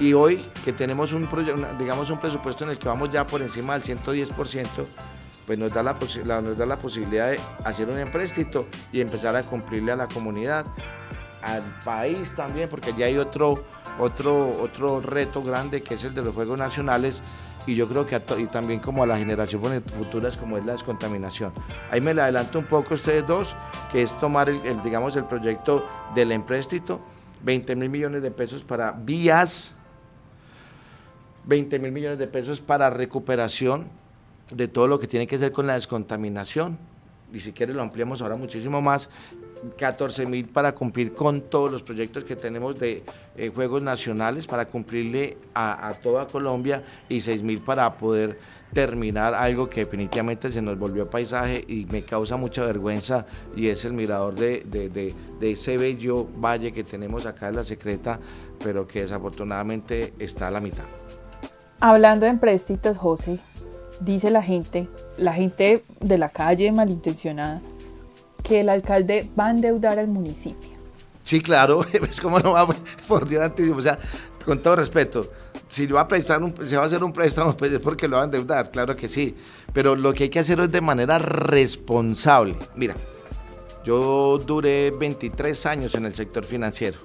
Y 0.00 0.14
hoy 0.14 0.46
que 0.64 0.72
tenemos 0.72 1.12
un, 1.12 1.28
digamos, 1.78 2.08
un 2.08 2.18
presupuesto 2.18 2.64
en 2.64 2.70
el 2.70 2.78
que 2.78 2.88
vamos 2.88 3.12
ya 3.12 3.26
por 3.26 3.42
encima 3.42 3.78
del 3.78 3.82
110%, 3.98 4.66
pues 5.46 5.58
nos 5.58 5.74
da, 5.74 5.82
la, 5.82 5.94
nos 6.40 6.56
da 6.56 6.64
la 6.64 6.78
posibilidad 6.78 7.32
de 7.32 7.38
hacer 7.64 7.86
un 7.90 7.98
empréstito 7.98 8.66
y 8.92 9.02
empezar 9.02 9.36
a 9.36 9.42
cumplirle 9.42 9.92
a 9.92 9.96
la 9.96 10.08
comunidad, 10.08 10.64
al 11.42 11.62
país 11.84 12.34
también, 12.34 12.70
porque 12.70 12.94
ya 12.96 13.04
hay 13.04 13.18
otro, 13.18 13.62
otro, 13.98 14.58
otro 14.58 15.02
reto 15.02 15.42
grande 15.42 15.82
que 15.82 15.96
es 15.96 16.04
el 16.04 16.14
de 16.14 16.22
los 16.22 16.34
Juegos 16.34 16.58
Nacionales 16.58 17.22
y 17.68 17.74
yo 17.74 17.86
creo 17.86 18.06
que 18.06 18.18
y 18.38 18.46
también 18.46 18.80
como 18.80 19.02
a 19.02 19.06
las 19.06 19.18
generaciones 19.18 19.82
futuras 19.82 20.38
como 20.38 20.56
es 20.56 20.64
la 20.64 20.72
descontaminación. 20.72 21.52
Ahí 21.90 22.00
me 22.00 22.14
le 22.14 22.22
adelanto 22.22 22.58
un 22.58 22.64
poco 22.64 22.94
ustedes 22.94 23.26
dos, 23.26 23.54
que 23.92 24.02
es 24.02 24.18
tomar 24.18 24.48
el, 24.48 24.82
digamos 24.82 25.16
el 25.16 25.24
proyecto 25.24 25.86
del 26.14 26.32
empréstito, 26.32 26.98
20 27.42 27.76
mil 27.76 27.90
millones 27.90 28.22
de 28.22 28.30
pesos 28.30 28.64
para 28.64 28.92
vías, 28.92 29.74
20 31.44 31.78
mil 31.78 31.92
millones 31.92 32.18
de 32.18 32.26
pesos 32.26 32.60
para 32.60 32.88
recuperación 32.88 33.86
de 34.50 34.66
todo 34.66 34.88
lo 34.88 34.98
que 34.98 35.06
tiene 35.06 35.26
que 35.26 35.36
ver 35.36 35.52
con 35.52 35.66
la 35.66 35.74
descontaminación. 35.74 36.78
Y 37.34 37.40
si 37.40 37.52
quiere 37.52 37.74
lo 37.74 37.82
ampliamos 37.82 38.22
ahora 38.22 38.36
muchísimo 38.36 38.80
más. 38.80 39.10
14 39.76 40.26
mil 40.26 40.48
para 40.48 40.74
cumplir 40.74 41.12
con 41.14 41.42
todos 41.42 41.72
los 41.72 41.82
proyectos 41.82 42.24
que 42.24 42.36
tenemos 42.36 42.78
de 42.78 43.02
eh, 43.36 43.50
Juegos 43.54 43.82
Nacionales, 43.82 44.46
para 44.46 44.66
cumplirle 44.66 45.36
a, 45.54 45.92
toda 46.02 46.26
Colombia 46.26 46.82
y 47.08 47.20
6 47.20 47.42
mil 47.42 47.60
para 47.60 47.96
poder 47.96 48.38
terminar 48.72 49.34
algo 49.34 49.68
que 49.68 49.84
definitivamente 49.84 50.50
se 50.50 50.60
nos 50.60 50.78
volvió 50.78 51.08
paisaje 51.08 51.64
y 51.66 51.86
me 51.86 52.04
causa 52.04 52.36
mucha 52.36 52.64
vergüenza 52.64 53.26
y 53.56 53.68
es 53.68 53.84
el 53.84 53.94
mirador 53.94 54.34
de, 54.34 54.64
de 54.64 55.50
ese 55.50 55.78
bello 55.78 56.28
valle 56.36 56.72
que 56.72 56.84
tenemos 56.84 57.26
acá 57.26 57.48
en 57.48 57.56
la 57.56 57.64
secreta, 57.64 58.20
pero 58.62 58.86
que 58.86 59.00
desafortunadamente 59.00 60.12
está 60.18 60.48
a 60.48 60.50
la 60.50 60.60
mitad. 60.60 60.84
Hablando 61.80 62.26
de 62.26 62.32
empréstitos, 62.32 62.98
José, 62.98 63.38
dice 64.00 64.30
la 64.30 64.42
gente, 64.42 64.88
la 65.16 65.32
gente 65.32 65.84
de 66.00 66.18
la 66.18 66.28
calle 66.28 66.72
malintencionada, 66.72 67.62
que 68.48 68.60
el 68.60 68.68
alcalde 68.70 69.30
va 69.38 69.48
a 69.48 69.50
endeudar 69.50 69.98
al 69.98 70.08
municipio. 70.08 70.70
Sí, 71.22 71.40
claro, 71.40 71.84
es 71.92 72.20
como 72.20 72.40
no 72.40 72.52
va, 72.52 72.66
por 73.06 73.28
Dios 73.28 73.52
o 73.74 73.82
sea, 73.82 73.98
con 74.44 74.62
todo 74.62 74.76
respeto, 74.76 75.30
si 75.68 75.86
va 75.86 76.00
a 76.00 76.08
prestar 76.08 76.42
un, 76.42 76.54
va 76.54 76.82
a 76.82 76.86
hacer 76.86 77.04
un 77.04 77.12
préstamo, 77.12 77.54
pues 77.54 77.70
es 77.72 77.78
porque 77.78 78.08
lo 78.08 78.16
va 78.16 78.22
a 78.22 78.24
endeudar, 78.24 78.70
claro 78.70 78.96
que 78.96 79.08
sí, 79.08 79.36
pero 79.74 79.94
lo 79.94 80.14
que 80.14 80.24
hay 80.24 80.28
que 80.30 80.38
hacer 80.38 80.58
es 80.60 80.72
de 80.72 80.80
manera 80.80 81.18
responsable. 81.18 82.56
Mira, 82.74 82.96
yo 83.84 84.38
duré 84.38 84.90
23 84.90 85.66
años 85.66 85.94
en 85.94 86.06
el 86.06 86.14
sector 86.14 86.44
financiero. 86.44 86.98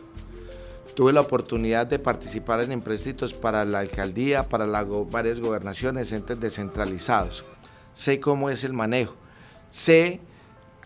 Tuve 0.95 1.11
la 1.11 1.21
oportunidad 1.21 1.87
de 1.87 1.99
participar 1.99 2.61
en 2.61 2.71
empréstitos 2.71 3.33
para 3.33 3.65
la 3.65 3.79
alcaldía, 3.79 4.43
para 4.43 4.65
varias 4.65 5.39
gobernaciones, 5.39 6.11
entes 6.11 6.39
descentralizados. 6.39 7.43
Sé 7.93 8.19
cómo 8.19 8.49
es 8.49 8.63
el 8.63 8.73
manejo. 8.73 9.15
Sé 9.69 10.21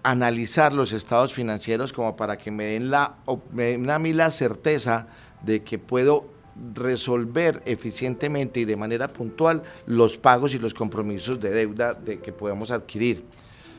analizar 0.10 0.72
los 0.72 0.94
estados 0.94 1.34
financieros 1.34 1.92
como 1.92 2.16
para 2.16 2.38
que 2.38 2.50
me 2.50 2.64
den, 2.66 2.90
la, 2.90 3.18
a 3.28 4.00
mí 4.00 4.14
la 4.14 4.32
certeza 4.32 5.08
de 5.44 5.64
que 5.64 5.80
puedo 5.80 6.30
resolver 6.74 7.62
eficientemente 7.66 8.62
y 8.62 8.66
de 8.66 8.78
manera 8.78 9.10
puntual 9.10 9.64
los 9.86 10.18
pagos 10.18 10.54
y 10.54 10.60
los 10.60 10.74
compromisos 10.74 11.42
de 11.42 11.52
deuda 11.52 11.94
de 11.94 12.20
que 12.20 12.32
podamos 12.32 12.72
adquirir. 12.72 13.26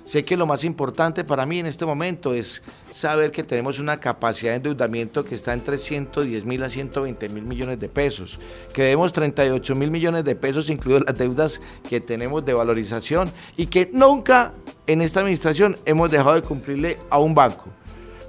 Sé 0.08 0.24
que 0.24 0.38
lo 0.38 0.46
más 0.46 0.64
importante 0.64 1.22
para 1.22 1.44
mí 1.44 1.58
en 1.58 1.66
este 1.66 1.84
momento 1.84 2.32
es 2.32 2.62
saber 2.88 3.30
que 3.30 3.42
tenemos 3.42 3.78
una 3.78 4.00
capacidad 4.00 4.52
de 4.52 4.56
endeudamiento 4.56 5.22
que 5.22 5.34
está 5.34 5.52
entre 5.52 5.76
110 5.76 6.46
mil 6.46 6.64
a 6.64 6.70
120 6.70 7.28
mil 7.28 7.44
millones 7.44 7.78
de 7.78 7.90
pesos, 7.90 8.40
que 8.72 8.84
debemos 8.84 9.12
38 9.12 9.74
mil 9.74 9.90
millones 9.90 10.24
de 10.24 10.34
pesos, 10.34 10.70
incluidas 10.70 11.02
las 11.06 11.18
deudas 11.18 11.60
que 11.86 12.00
tenemos 12.00 12.42
de 12.42 12.54
valorización 12.54 13.30
y 13.58 13.66
que 13.66 13.90
nunca 13.92 14.54
en 14.86 15.02
esta 15.02 15.20
administración 15.20 15.76
hemos 15.84 16.10
dejado 16.10 16.36
de 16.36 16.42
cumplirle 16.42 16.98
a 17.10 17.18
un 17.18 17.34
banco. 17.34 17.66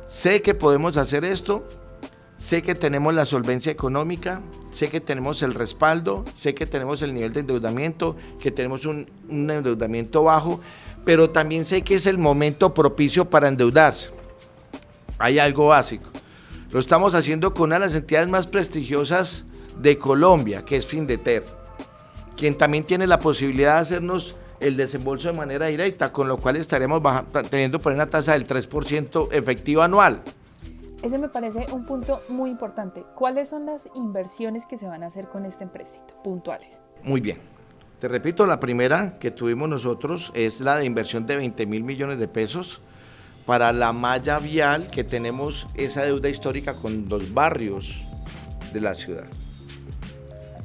Sé 0.05 0.41
que 0.41 0.53
podemos 0.53 0.97
hacer 0.97 1.23
esto, 1.23 1.65
sé 2.37 2.61
que 2.61 2.75
tenemos 2.75 3.15
la 3.15 3.23
solvencia 3.23 3.71
económica, 3.71 4.41
sé 4.69 4.89
que 4.89 4.99
tenemos 4.99 5.41
el 5.43 5.53
respaldo, 5.53 6.25
sé 6.35 6.53
que 6.53 6.65
tenemos 6.65 7.01
el 7.03 7.13
nivel 7.13 7.31
de 7.31 7.39
endeudamiento, 7.39 8.17
que 8.37 8.51
tenemos 8.51 8.85
un, 8.85 9.09
un 9.29 9.49
endeudamiento 9.49 10.23
bajo 10.23 10.59
pero 11.05 11.29
también 11.29 11.65
sé 11.65 11.81
que 11.81 11.95
es 11.95 12.05
el 12.05 12.17
momento 12.17 12.73
propicio 12.73 13.29
para 13.29 13.47
endeudarse. 13.47 14.11
Hay 15.17 15.39
algo 15.39 15.67
básico. 15.67 16.09
Lo 16.71 16.79
estamos 16.79 17.15
haciendo 17.15 17.53
con 17.53 17.69
una 17.69 17.75
de 17.75 17.85
las 17.85 17.95
entidades 17.95 18.29
más 18.29 18.47
prestigiosas 18.47 19.45
de 19.79 19.97
Colombia, 19.97 20.63
que 20.63 20.75
es 20.75 20.85
Findeter, 20.85 21.43
quien 22.37 22.57
también 22.57 22.83
tiene 22.83 23.07
la 23.07 23.19
posibilidad 23.19 23.75
de 23.75 23.79
hacernos 23.79 24.35
el 24.59 24.77
desembolso 24.77 25.31
de 25.31 25.37
manera 25.37 25.67
directa, 25.67 26.11
con 26.11 26.27
lo 26.27 26.37
cual 26.37 26.57
estaremos 26.57 27.01
teniendo 27.49 27.79
por 27.79 27.93
una 27.93 28.09
tasa 28.09 28.33
del 28.33 28.47
3% 28.47 29.29
efectivo 29.31 29.81
anual. 29.81 30.21
Ese 31.01 31.17
me 31.17 31.29
parece 31.29 31.65
un 31.71 31.85
punto 31.85 32.21
muy 32.27 32.49
importante. 32.49 33.05
¿Cuáles 33.15 33.49
son 33.49 33.65
las 33.65 33.87
inversiones 33.95 34.65
que 34.65 34.77
se 34.77 34.85
van 34.85 35.01
a 35.03 35.07
hacer 35.07 35.29
con 35.29 35.45
este 35.45 35.63
empréstito 35.63 36.13
puntuales? 36.23 36.81
Muy 37.03 37.21
bien. 37.21 37.39
Te 37.99 38.07
repito, 38.07 38.47
la 38.47 38.61
primera 38.61 39.19
que 39.19 39.29
tuvimos 39.29 39.67
nosotros 39.67 40.31
es 40.33 40.61
la 40.61 40.77
de 40.77 40.85
inversión 40.85 41.27
de 41.27 41.35
20 41.35 41.65
mil 41.65 41.83
millones 41.83 42.17
de 42.17 42.29
pesos 42.29 42.79
para 43.45 43.73
la 43.73 43.91
malla 43.91 44.39
vial 44.39 44.89
que 44.89 45.03
tenemos 45.03 45.67
esa 45.75 46.05
deuda 46.05 46.29
histórica 46.29 46.75
con 46.75 47.09
los 47.09 47.33
barrios 47.33 48.01
de 48.71 48.79
la 48.79 48.95
ciudad. 48.95 49.25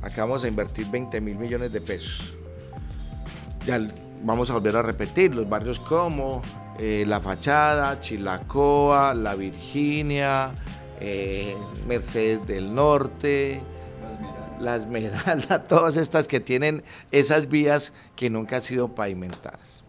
Acá 0.01 0.27
vamos 0.27 0.45
a 0.45 0.49
invertir 0.49 0.87
20 0.87 1.21
mil 1.21 1.37
millones 1.37 1.73
de 1.73 1.81
pesos. 1.81 2.35
Ya 3.67 3.81
vamos 4.23 4.51
a 4.51 4.55
volver 4.55 4.77
a 4.77 4.83
repetir, 4.83 5.35
los 5.35 5.49
barrios 5.49 5.81
como 5.81 6.41
eh, 6.79 7.05
La 7.05 7.19
Fachada, 7.21 7.99
Chilacoa, 8.01 9.13
La 9.13 9.35
Virginia, 9.35 10.53
eh, 11.01 11.57
Mercedes 11.89 12.47
del 12.47 12.73
Norte, 12.73 13.61
la 14.61 14.77
Esmeralda, 14.77 15.63
todas 15.69 15.97
estas 15.97 16.29
que 16.29 16.41
tienen 16.41 16.83
esas 17.11 17.49
vías 17.49 17.93
que 18.17 18.31
nunca 18.31 18.57
han 18.57 18.63
sido 18.63 18.95
pavimentadas. 18.95 19.83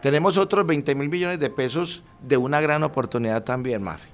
Tenemos 0.00 0.36
otros 0.36 0.66
20 0.66 0.94
mil 0.94 1.08
millones 1.08 1.40
de 1.40 1.48
pesos 1.48 2.02
de 2.22 2.36
una 2.36 2.60
gran 2.60 2.82
oportunidad 2.82 3.42
también, 3.42 3.82
Mafi. 3.82 4.08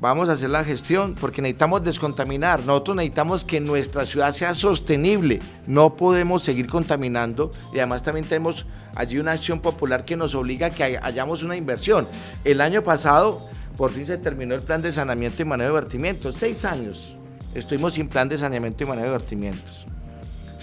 Vamos 0.00 0.30
a 0.30 0.32
hacer 0.32 0.48
la 0.48 0.64
gestión 0.64 1.14
porque 1.14 1.42
necesitamos 1.42 1.84
descontaminar. 1.84 2.64
Nosotros 2.64 2.96
necesitamos 2.96 3.44
que 3.44 3.60
nuestra 3.60 4.06
ciudad 4.06 4.32
sea 4.32 4.54
sostenible. 4.54 5.40
No 5.66 5.94
podemos 5.94 6.42
seguir 6.42 6.68
contaminando 6.68 7.52
y 7.72 7.78
además 7.78 8.02
también 8.02 8.26
tenemos 8.26 8.66
allí 8.96 9.18
una 9.18 9.32
acción 9.32 9.60
popular 9.60 10.06
que 10.06 10.16
nos 10.16 10.34
obliga 10.34 10.68
a 10.68 10.70
que 10.70 10.98
hayamos 11.02 11.42
una 11.42 11.54
inversión. 11.54 12.08
El 12.44 12.62
año 12.62 12.82
pasado 12.82 13.46
por 13.76 13.92
fin 13.92 14.06
se 14.06 14.16
terminó 14.16 14.54
el 14.54 14.62
plan 14.62 14.80
de 14.80 14.90
saneamiento 14.90 15.42
y 15.42 15.44
manejo 15.44 15.68
de 15.68 15.80
vertimiento. 15.80 16.32
Seis 16.32 16.64
años 16.64 17.16
estuvimos 17.54 17.94
sin 17.94 18.08
plan 18.08 18.28
de 18.28 18.38
saneamiento 18.38 18.84
y 18.84 18.86
manejo 18.86 19.06
de 19.06 19.12
vertimientos. 19.12 19.86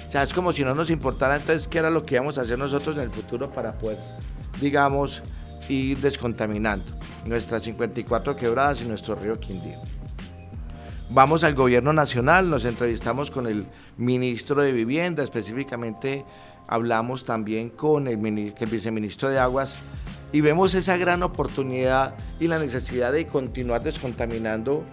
O 0.06 0.10
sea, 0.10 0.24
es 0.24 0.34
como 0.34 0.53
si 0.53 0.63
no 0.63 0.74
nos 0.74 0.89
importara 0.89 1.36
entonces 1.36 1.67
qué 1.67 1.79
era 1.79 1.89
lo 1.89 2.06
que 2.06 2.15
íbamos 2.15 2.38
a 2.38 2.41
hacer 2.41 2.58
nosotros 2.58 2.96
en 2.96 3.01
el 3.01 3.12
futuro 3.12 3.51
para 3.51 3.74
pues, 3.74 4.13
digamos, 4.62 5.22
ir 5.67 6.00
descontaminando 6.00 6.86
nuestras 7.25 7.63
54 7.63 8.38
quebradas 8.38 8.82
y 8.82 8.86
nuestro 8.86 9.15
río 9.15 9.38
Quindío. 9.39 9.77
Vamos 11.10 11.44
al 11.44 11.56
gobierno 11.56 11.94
nacional, 11.94 12.50
nos 12.50 12.65
entrevistamos 12.65 13.32
con 13.32 13.48
el 13.48 13.65
ministro 13.98 14.62
de 14.62 14.72
Vivienda, 14.72 15.24
específicamente 15.24 16.25
hablamos 16.67 17.24
también 17.24 17.70
con 17.70 18.08
el, 18.08 18.53
el 18.58 18.70
viceministro 18.70 19.29
de 19.29 19.39
Aguas 19.39 19.77
y 20.32 20.41
vemos 20.41 20.74
esa 20.74 20.98
gran 20.98 21.24
oportunidad 21.24 22.15
y 22.39 22.48
la 22.48 22.60
necesidad 22.60 23.13
de 23.13 23.25
continuar 23.25 23.84
descontaminando 23.84 24.84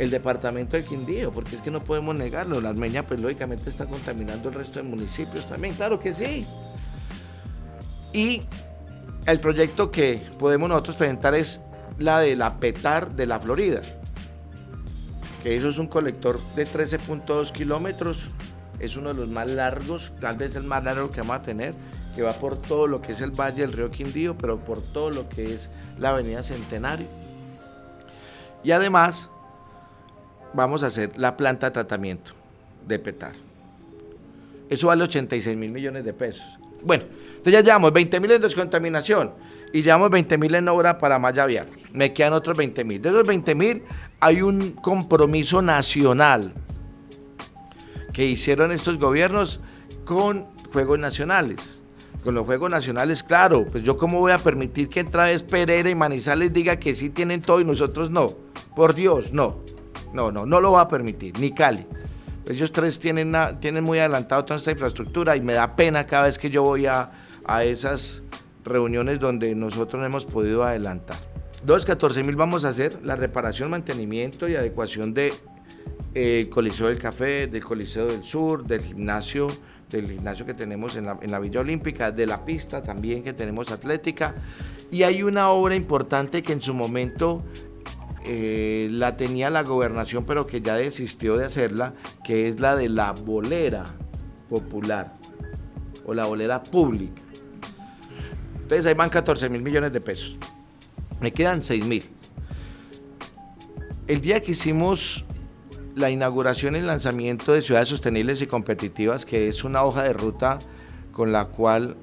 el 0.00 0.08
departamento 0.10 0.78
del 0.78 0.86
Quindío, 0.86 1.30
porque 1.30 1.56
es 1.56 1.62
que 1.62 1.70
no 1.70 1.84
podemos 1.84 2.14
negarlo. 2.14 2.58
La 2.62 2.70
Armenia, 2.70 3.06
pues 3.06 3.20
lógicamente 3.20 3.68
está 3.68 3.84
contaminando 3.84 4.48
el 4.48 4.54
resto 4.54 4.78
de 4.78 4.84
municipios 4.84 5.46
también, 5.46 5.74
claro 5.74 6.00
que 6.00 6.14
sí. 6.14 6.46
Y 8.14 8.42
el 9.26 9.40
proyecto 9.40 9.90
que 9.90 10.22
podemos 10.38 10.70
nosotros 10.70 10.96
presentar 10.96 11.34
es 11.34 11.60
la 11.98 12.18
de 12.18 12.34
la 12.34 12.58
PETAR 12.58 13.14
de 13.14 13.26
la 13.26 13.40
Florida, 13.40 13.82
que 15.42 15.54
eso 15.54 15.68
es 15.68 15.76
un 15.76 15.86
colector 15.86 16.40
de 16.56 16.66
13.2 16.66 17.52
kilómetros, 17.52 18.30
es 18.78 18.96
uno 18.96 19.10
de 19.10 19.16
los 19.16 19.28
más 19.28 19.48
largos, 19.48 20.12
tal 20.18 20.38
vez 20.38 20.56
el 20.56 20.64
más 20.64 20.82
largo 20.82 21.10
que 21.10 21.20
vamos 21.20 21.36
a 21.36 21.42
tener, 21.42 21.74
que 22.16 22.22
va 22.22 22.32
por 22.32 22.56
todo 22.56 22.86
lo 22.86 23.02
que 23.02 23.12
es 23.12 23.20
el 23.20 23.32
Valle 23.32 23.60
del 23.60 23.74
Río 23.74 23.90
Quindío, 23.90 24.38
pero 24.38 24.60
por 24.60 24.80
todo 24.80 25.10
lo 25.10 25.28
que 25.28 25.52
es 25.52 25.68
la 25.98 26.08
Avenida 26.08 26.42
Centenario. 26.42 27.06
Y 28.64 28.70
además 28.70 29.28
vamos 30.54 30.82
a 30.82 30.86
hacer 30.86 31.12
la 31.16 31.36
planta 31.36 31.66
de 31.66 31.72
tratamiento 31.72 32.32
de 32.86 32.98
PETAR. 32.98 33.32
Eso 34.68 34.86
vale 34.86 35.04
86 35.04 35.56
mil 35.56 35.70
millones 35.70 36.04
de 36.04 36.12
pesos. 36.12 36.44
Bueno, 36.82 37.04
entonces 37.30 37.52
ya 37.52 37.60
llevamos 37.60 37.92
20 37.92 38.20
mil 38.20 38.30
en 38.30 38.42
descontaminación 38.42 39.32
y 39.72 39.82
llevamos 39.82 40.10
20 40.10 40.38
mil 40.38 40.54
en 40.54 40.68
obra 40.68 40.98
para 40.98 41.18
malla 41.18 41.46
vial. 41.46 41.68
Me 41.92 42.12
quedan 42.12 42.32
otros 42.32 42.56
20 42.56 42.84
mil. 42.84 43.02
De 43.02 43.08
esos 43.08 43.24
20 43.24 43.54
mil 43.54 43.82
hay 44.20 44.42
un 44.42 44.72
compromiso 44.72 45.62
nacional 45.62 46.52
que 48.12 48.24
hicieron 48.26 48.72
estos 48.72 48.98
gobiernos 48.98 49.60
con 50.04 50.46
Juegos 50.72 50.98
Nacionales. 50.98 51.80
Con 52.24 52.34
los 52.34 52.44
Juegos 52.44 52.70
Nacionales, 52.70 53.22
claro, 53.22 53.66
pues 53.70 53.82
yo 53.82 53.96
cómo 53.96 54.20
voy 54.20 54.32
a 54.32 54.38
permitir 54.38 54.88
que 54.90 55.00
otra 55.00 55.24
vez 55.24 55.42
Pereira 55.42 55.88
y 55.88 55.94
Manizales 55.94 56.52
diga 56.52 56.76
que 56.76 56.94
sí 56.94 57.08
tienen 57.08 57.40
todo 57.40 57.60
y 57.60 57.64
nosotros 57.64 58.10
no. 58.10 58.34
Por 58.76 58.94
Dios, 58.94 59.32
no. 59.32 59.56
No, 60.12 60.30
no, 60.32 60.46
no 60.46 60.60
lo 60.60 60.72
va 60.72 60.82
a 60.82 60.88
permitir, 60.88 61.38
ni 61.38 61.52
Cali. 61.52 61.86
Ellos 62.48 62.72
tres 62.72 62.98
tienen, 62.98 63.32
tienen 63.60 63.84
muy 63.84 63.98
adelantado 63.98 64.44
toda 64.44 64.56
esta 64.56 64.72
infraestructura 64.72 65.36
y 65.36 65.40
me 65.40 65.52
da 65.52 65.76
pena 65.76 66.06
cada 66.06 66.24
vez 66.24 66.38
que 66.38 66.50
yo 66.50 66.62
voy 66.62 66.86
a, 66.86 67.10
esas 67.62 68.22
reuniones 68.64 69.18
donde 69.18 69.54
nosotros 69.54 70.00
no 70.00 70.06
hemos 70.06 70.24
podido 70.24 70.64
adelantar. 70.64 71.16
Dos, 71.64 71.84
14 71.84 72.22
mil 72.22 72.36
vamos 72.36 72.64
a 72.64 72.68
hacer 72.68 73.04
la 73.04 73.16
reparación, 73.16 73.70
mantenimiento 73.70 74.48
y 74.48 74.56
adecuación 74.56 75.12
del 75.12 75.32
de, 76.14 76.40
eh, 76.42 76.48
Coliseo 76.48 76.88
del 76.88 76.98
Café, 76.98 77.46
del 77.48 77.62
Coliseo 77.64 78.06
del 78.06 78.24
Sur, 78.24 78.64
del 78.64 78.82
gimnasio, 78.82 79.48
del 79.90 80.10
gimnasio 80.10 80.46
que 80.46 80.54
tenemos 80.54 80.96
en 80.96 81.06
la, 81.06 81.18
en 81.20 81.30
la 81.30 81.38
Villa 81.38 81.60
Olímpica, 81.60 82.10
de 82.10 82.26
la 82.26 82.44
pista 82.44 82.82
también 82.82 83.22
que 83.22 83.32
tenemos 83.32 83.70
atlética 83.70 84.34
Y 84.90 85.02
hay 85.02 85.22
una 85.22 85.50
obra 85.50 85.74
importante 85.74 86.42
que 86.42 86.52
en 86.52 86.62
su 86.62 86.74
momento 86.74 87.44
eh, 88.24 88.88
la 88.90 89.16
tenía 89.16 89.50
la 89.50 89.62
gobernación, 89.62 90.24
pero 90.24 90.46
que 90.46 90.60
ya 90.60 90.76
desistió 90.76 91.36
de 91.36 91.46
hacerla, 91.46 91.94
que 92.24 92.48
es 92.48 92.60
la 92.60 92.76
de 92.76 92.88
la 92.88 93.12
bolera 93.12 93.86
popular 94.48 95.16
o 96.04 96.12
la 96.12 96.26
bolera 96.26 96.62
pública. 96.62 97.22
Entonces 98.54 98.86
ahí 98.86 98.94
van 98.94 99.10
14 99.10 99.48
mil 99.48 99.62
millones 99.62 99.92
de 99.92 100.00
pesos. 100.00 100.38
Me 101.20 101.32
quedan 101.32 101.62
6 101.62 101.86
mil. 101.86 102.04
El 104.06 104.20
día 104.20 104.42
que 104.42 104.52
hicimos 104.52 105.24
la 105.94 106.10
inauguración 106.10 106.76
y 106.76 106.80
lanzamiento 106.80 107.52
de 107.52 107.62
Ciudades 107.62 107.88
Sostenibles 107.88 108.42
y 108.42 108.46
Competitivas, 108.46 109.24
que 109.24 109.48
es 109.48 109.64
una 109.64 109.82
hoja 109.82 110.02
de 110.02 110.12
ruta 110.12 110.58
con 111.12 111.32
la 111.32 111.46
cual 111.46 111.96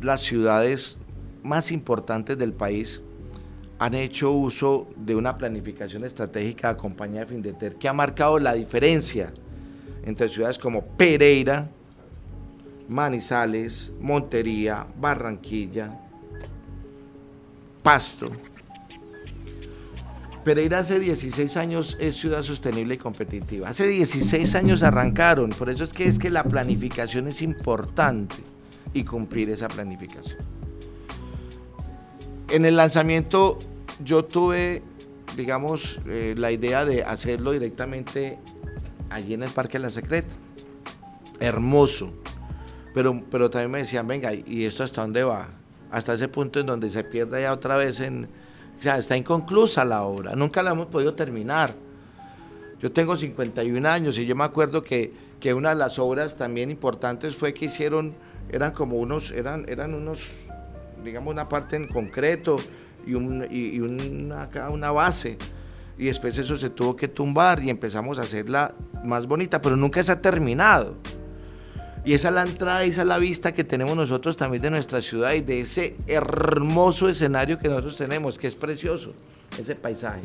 las 0.00 0.20
ciudades 0.20 0.98
más 1.42 1.72
importantes 1.72 2.38
del 2.38 2.52
país 2.52 3.02
han 3.82 3.94
hecho 3.94 4.30
uso 4.30 4.86
de 4.94 5.16
una 5.16 5.36
planificación 5.36 6.04
estratégica 6.04 6.72
de 6.72 6.76
compañía 6.76 7.22
de 7.22 7.26
Findeter 7.26 7.74
que 7.74 7.88
ha 7.88 7.92
marcado 7.92 8.38
la 8.38 8.54
diferencia 8.54 9.32
entre 10.04 10.28
ciudades 10.28 10.56
como 10.56 10.84
Pereira, 10.84 11.68
Manizales, 12.88 13.90
Montería, 14.00 14.86
Barranquilla, 15.00 15.98
Pasto, 17.82 18.30
Pereira 20.44 20.78
hace 20.78 21.00
16 21.00 21.56
años 21.56 21.96
es 21.98 22.16
ciudad 22.16 22.44
sostenible 22.44 22.94
y 22.94 22.98
competitiva. 22.98 23.68
Hace 23.68 23.88
16 23.88 24.54
años 24.54 24.84
arrancaron, 24.84 25.50
por 25.50 25.68
eso 25.68 25.82
es 25.82 25.92
que 25.92 26.06
es 26.06 26.20
que 26.20 26.30
la 26.30 26.44
planificación 26.44 27.26
es 27.26 27.42
importante 27.42 28.36
y 28.94 29.02
cumplir 29.02 29.50
esa 29.50 29.66
planificación. 29.66 30.38
En 32.48 32.64
el 32.64 32.76
lanzamiento 32.76 33.58
yo 34.04 34.24
tuve, 34.24 34.82
digamos, 35.36 35.98
eh, 36.06 36.34
la 36.36 36.50
idea 36.50 36.84
de 36.84 37.04
hacerlo 37.04 37.52
directamente 37.52 38.38
allí 39.10 39.34
en 39.34 39.42
el 39.42 39.50
Parque 39.50 39.78
la 39.78 39.90
Secreta. 39.90 40.34
Hermoso. 41.40 42.12
Pero, 42.94 43.22
pero 43.30 43.50
también 43.50 43.70
me 43.70 43.78
decían, 43.78 44.06
venga, 44.06 44.32
¿y 44.34 44.64
esto 44.64 44.84
hasta 44.84 45.00
dónde 45.02 45.24
va? 45.24 45.48
Hasta 45.90 46.14
ese 46.14 46.28
punto 46.28 46.60
en 46.60 46.66
donde 46.66 46.90
se 46.90 47.04
pierda 47.04 47.40
ya 47.40 47.52
otra 47.52 47.76
vez 47.76 48.00
en, 48.00 48.28
o 48.78 48.82
sea, 48.82 48.98
está 48.98 49.16
inconclusa 49.16 49.84
la 49.84 50.02
obra, 50.02 50.34
nunca 50.34 50.62
la 50.62 50.72
hemos 50.72 50.86
podido 50.86 51.14
terminar. 51.14 51.74
Yo 52.80 52.90
tengo 52.90 53.16
51 53.16 53.88
años 53.88 54.18
y 54.18 54.26
yo 54.26 54.34
me 54.34 54.44
acuerdo 54.44 54.82
que, 54.82 55.12
que 55.38 55.54
una 55.54 55.70
de 55.70 55.76
las 55.76 55.98
obras 55.98 56.36
también 56.36 56.70
importantes 56.70 57.36
fue 57.36 57.54
que 57.54 57.66
hicieron, 57.66 58.14
eran 58.50 58.72
como 58.72 58.96
unos, 58.96 59.30
eran, 59.30 59.64
eran 59.68 59.94
unos, 59.94 60.26
digamos, 61.04 61.32
una 61.32 61.48
parte 61.48 61.76
en 61.76 61.86
concreto 61.86 62.56
y, 63.06 63.14
un, 63.14 63.46
y, 63.50 63.80
una, 63.80 64.48
una 64.70 64.90
base. 64.90 65.38
Y 65.98 66.06
después 66.06 66.36
eso 66.38 66.56
se 66.56 66.70
tuvo 66.70 66.96
que 66.96 67.08
tumbar 67.08 67.62
y 67.62 67.70
empezamos 67.70 68.18
a 68.18 68.22
hacerla 68.22 68.74
más 69.04 69.26
bonita, 69.26 69.60
pero 69.60 69.76
nunca 69.76 70.02
se 70.02 70.12
ha 70.12 70.20
terminado. 70.20 70.96
Y 72.04 72.14
esa 72.14 72.28
es 72.28 72.34
la 72.34 72.42
entrada, 72.42 72.82
esa 72.82 73.02
es 73.02 73.06
la 73.06 73.18
vista 73.18 73.52
que 73.52 73.62
tenemos 73.62 73.94
nosotros 73.94 74.36
también 74.36 74.62
de 74.62 74.70
nuestra 74.70 75.00
ciudad 75.00 75.34
y 75.34 75.40
de 75.40 75.60
ese 75.60 75.96
hermoso 76.08 77.08
escenario 77.08 77.58
que 77.58 77.68
nosotros 77.68 77.96
tenemos, 77.96 78.38
que 78.38 78.48
es 78.48 78.54
precioso, 78.54 79.12
ese 79.56 79.76
paisaje. 79.76 80.22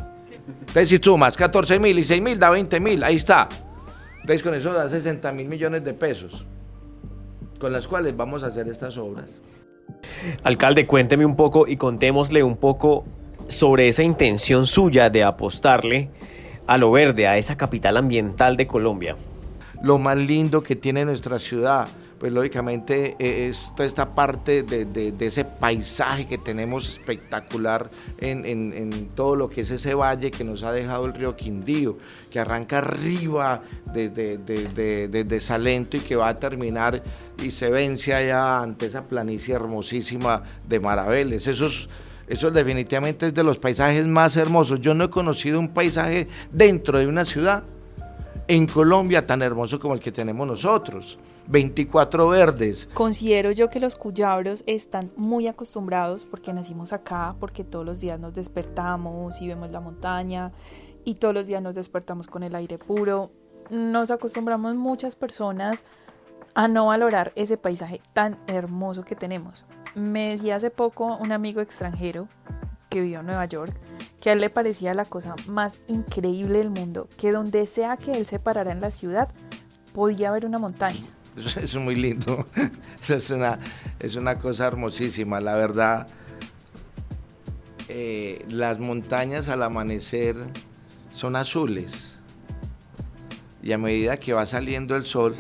Entonces, 0.48 0.90
si 0.90 0.98
sumas 0.98 1.38
14 1.38 1.80
mil 1.80 2.00
y 2.00 2.04
6 2.04 2.22
mil, 2.22 2.40
da 2.40 2.50
20 2.50 2.80
mil, 2.80 3.04
ahí 3.04 3.18
está. 3.18 3.48
Entonces, 4.22 4.42
con 4.42 4.56
eso 4.56 4.74
da 4.74 4.90
60 4.90 5.32
mil 5.34 5.48
millones 5.48 5.84
de 5.84 5.94
pesos, 5.94 6.46
con 7.60 7.72
las 7.72 7.88
cuales 7.88 8.16
vamos 8.18 8.44
a 8.44 8.48
hacer 8.48 8.68
estas 8.68 8.98
obras. 8.98 9.40
Alcalde, 10.44 10.86
cuénteme 10.86 11.26
un 11.26 11.36
poco 11.36 11.68
y 11.68 11.78
contémosle 11.78 12.44
un 12.44 12.58
poco 12.58 13.06
sobre 13.48 13.88
esa 13.88 14.04
intención 14.04 14.68
suya 14.68 15.10
de 15.10 15.24
apostarle 15.24 16.10
a 16.68 16.78
lo 16.78 16.92
verde, 16.92 17.28
a 17.28 17.38
esa 17.38 17.56
capital 17.58 17.98
ambiental 17.98 18.58
de 18.58 18.68
Colombia 18.68 19.16
lo 19.82 19.98
más 19.98 20.18
lindo 20.18 20.64
que 20.64 20.76
tiene 20.76 21.06
nuestra 21.06 21.40
ciudad. 21.40 21.88
Pues 22.20 22.34
lógicamente 22.34 23.16
e, 23.20 23.52
toda 23.76 23.86
esta 23.86 24.16
parte 24.16 24.64
de, 24.64 25.14
ese 25.20 25.46
paisaje 25.46 26.26
que 26.26 26.40
tenemos 26.40 26.90
espectacular 26.90 27.92
en, 28.18 29.10
todo 29.14 29.36
lo 29.36 29.50
que 29.50 29.62
es 29.62 29.70
ese 29.70 29.94
valle 29.94 30.32
que 30.32 30.44
nos 30.44 30.64
ha 30.64 30.72
dejado 30.72 31.06
el 31.06 31.14
río 31.14 31.36
Quindío, 31.36 31.98
que 32.32 32.40
arranca 32.40 32.80
arriba 32.80 33.62
desde, 33.94 35.40
Salento 35.40 35.98
y 35.98 36.00
que 36.00 36.16
va 36.16 36.30
a 36.30 36.40
terminar 36.40 37.04
y 37.42 37.52
se 37.52 37.70
vence 37.70 38.14
allá 38.14 38.60
ante 38.60 38.88
esa 38.88 39.04
planicie 39.04 39.54
hermosísima 39.54 40.42
de 40.68 40.80
Maraveles. 40.80 41.48
Eso 41.48 42.52
definitivamente 42.52 43.28
es 43.28 43.34
de 43.34 43.44
los 43.44 43.60
paisajes 43.60 44.08
más 44.08 44.36
hermosos. 44.38 44.82
Yo 44.82 44.96
no 44.96 45.06
he 45.06 45.10
conocido 45.10 45.60
un 45.60 45.70
paisaje 45.70 46.28
dentro 46.52 46.98
de 46.98 47.06
una 47.06 47.26
ciudad 47.26 47.64
en 48.48 48.66
Colombia 48.66 49.26
tan 49.28 49.42
hermoso 49.42 49.80
como 49.80 49.94
el 49.94 50.00
que 50.00 50.12
tenemos 50.12 50.48
nosotros. 50.48 51.18
24 51.48 52.28
verdes. 52.28 52.90
Considero 52.94 53.52
yo 53.52 53.70
que 53.70 53.80
los 53.80 53.96
cuyabros 53.96 54.64
están 54.66 55.12
muy 55.16 55.48
acostumbrados 55.48 56.26
porque 56.26 56.54
nacimos 56.54 56.94
acá, 56.94 57.36
porque 57.40 57.64
todos 57.64 57.86
los 57.86 58.00
días 58.00 58.20
nos 58.20 58.34
despertamos 58.34 59.42
y 59.42 59.48
vemos 59.48 59.72
la 59.72 59.80
montaña 59.80 60.52
y 61.04 61.16
todos 61.16 61.34
los 61.34 61.48
días 61.48 61.62
nos 61.62 61.76
despertamos 61.76 62.28
con 62.28 62.44
el 62.44 62.56
aire 62.56 62.78
puro. 62.78 63.32
Nos 63.70 64.12
acostumbramos 64.12 64.76
muchas 64.76 65.16
personas 65.16 65.84
a 66.54 66.68
no 66.68 66.88
valorar 66.88 67.32
ese 67.36 67.58
paisaje 67.58 68.02
tan 68.14 68.38
hermoso 68.48 69.04
que 69.04 69.16
tenemos. 69.16 69.66
Me 69.96 70.30
decía 70.30 70.56
hace 70.56 70.70
poco 70.70 71.18
un 71.18 71.32
amigo 71.32 71.62
extranjero 71.62 72.28
que 72.90 73.02
vivió 73.02 73.20
en 73.20 73.28
Nueva 73.28 73.46
York 73.46 73.74
que 74.20 74.30
a 74.30 74.34
él 74.34 74.40
le 74.40 74.50
parecía 74.50 74.94
la 74.94 75.06
cosa 75.06 75.36
más 75.48 75.80
increíble 75.88 76.58
del 76.60 76.70
mundo, 76.70 77.08
que 77.18 77.32
donde 77.32 77.66
sea 77.68 77.98
que 77.98 78.12
él 78.12 78.26
se 78.26 78.40
parara 78.40 78.72
en 78.72 78.82
la 78.82 78.92
ciudad, 78.92 79.30
podía 79.94 80.32
ver 80.32 80.46
una 80.46 80.60
montaña. 80.60 81.00
Es 81.38 81.76
muy 81.76 81.96
lindo, 81.96 82.48
es 83.08 83.30
una, 83.30 83.60
es 84.00 84.16
una 84.16 84.40
cosa 84.40 84.68
hermosísima, 84.68 85.40
la 85.40 85.56
verdad. 85.56 86.08
Eh, 87.90 88.44
las 88.50 88.80
montañas 88.80 89.48
al 89.48 89.64
amanecer 89.64 90.36
son 91.12 91.36
azules. 91.36 92.16
Y 93.62 93.72
a 93.72 93.78
medida 93.78 94.18
que 94.18 94.34
va 94.34 94.46
saliendo 94.46 94.96
el 94.96 95.06
sol, 95.06 95.36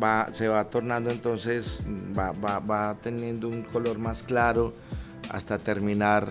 va, 0.00 0.28
se 0.32 0.48
va 0.48 0.64
tornando 0.70 1.10
entonces, 1.10 1.80
va, 2.16 2.32
va, 2.32 2.58
va 2.60 2.96
teniendo 3.00 3.48
un 3.48 3.62
color 3.62 3.98
más 3.98 4.22
claro 4.22 4.72
hasta 5.30 5.58
terminar 5.58 6.28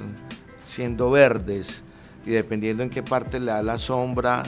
siendo 0.64 1.12
verdes. 1.12 1.84
Y 2.26 2.32
dependiendo 2.32 2.84
en 2.84 2.90
qué 2.90 3.04
parte 3.04 3.40
le 3.40 3.52
da 3.52 3.64
la 3.64 3.78
sombra 3.78 4.44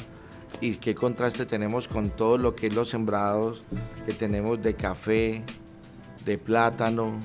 y 0.63 0.75
qué 0.75 0.95
contraste 0.95 1.45
tenemos 1.45 1.89
con 1.89 2.09
todo 2.09 2.37
lo 2.37 2.55
que 2.55 2.67
es 2.67 2.73
los 2.73 2.87
sembrados 2.87 3.63
que 4.05 4.13
tenemos 4.13 4.63
de 4.63 4.75
café, 4.75 5.43
de 6.23 6.37
plátano, 6.37 7.19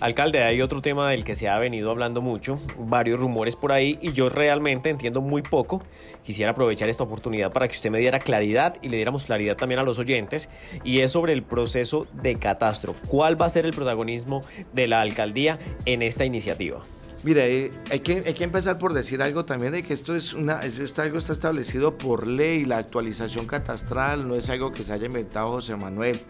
Alcalde, 0.00 0.42
hay 0.42 0.60
otro 0.62 0.80
tema 0.80 1.10
del 1.10 1.24
que 1.24 1.34
se 1.34 1.48
ha 1.48 1.58
venido 1.58 1.90
hablando 1.90 2.22
mucho, 2.22 2.60
varios 2.78 3.20
rumores 3.20 3.54
por 3.54 3.70
ahí 3.70 3.98
y 4.00 4.12
yo 4.12 4.30
realmente 4.30 4.90
entiendo 4.90 5.20
muy 5.20 5.42
poco. 5.42 5.82
Quisiera 6.24 6.52
aprovechar 6.52 6.88
esta 6.88 7.04
oportunidad 7.04 7.52
para 7.52 7.68
que 7.68 7.74
usted 7.74 7.90
me 7.90 7.98
diera 7.98 8.18
claridad 8.18 8.78
y 8.82 8.88
le 8.88 8.96
diéramos 8.96 9.26
claridad 9.26 9.56
también 9.56 9.78
a 9.78 9.84
los 9.84 9.98
oyentes 9.98 10.48
y 10.82 11.00
es 11.00 11.12
sobre 11.12 11.34
el 11.34 11.42
proceso 11.42 12.06
de 12.20 12.36
catastro. 12.36 12.96
¿Cuál 13.06 13.40
va 13.40 13.46
a 13.46 13.50
ser 13.50 13.66
el 13.66 13.74
protagonismo 13.74 14.42
de 14.72 14.88
la 14.88 15.02
alcaldía 15.02 15.60
en 15.84 16.02
esta 16.02 16.24
iniciativa? 16.24 16.80
Mire, 17.24 17.66
eh, 17.66 17.72
hay 17.90 18.00
que, 18.00 18.24
hay 18.26 18.34
que 18.34 18.42
empezar 18.42 18.78
por 18.78 18.94
decir 18.94 19.22
algo 19.22 19.44
también 19.44 19.72
de 19.72 19.84
que 19.84 19.94
esto 19.94 20.16
es 20.16 20.34
una, 20.34 20.60
esto, 20.62 21.02
algo 21.02 21.18
está 21.18 21.32
establecido 21.32 21.96
por 21.96 22.26
ley, 22.26 22.64
la 22.64 22.78
actualización 22.78 23.46
catastral 23.46 24.26
no 24.26 24.34
es 24.34 24.50
algo 24.50 24.72
que 24.72 24.82
se 24.82 24.92
haya 24.92 25.06
inventado 25.06 25.48
José 25.48 25.76
Manuel. 25.76 26.20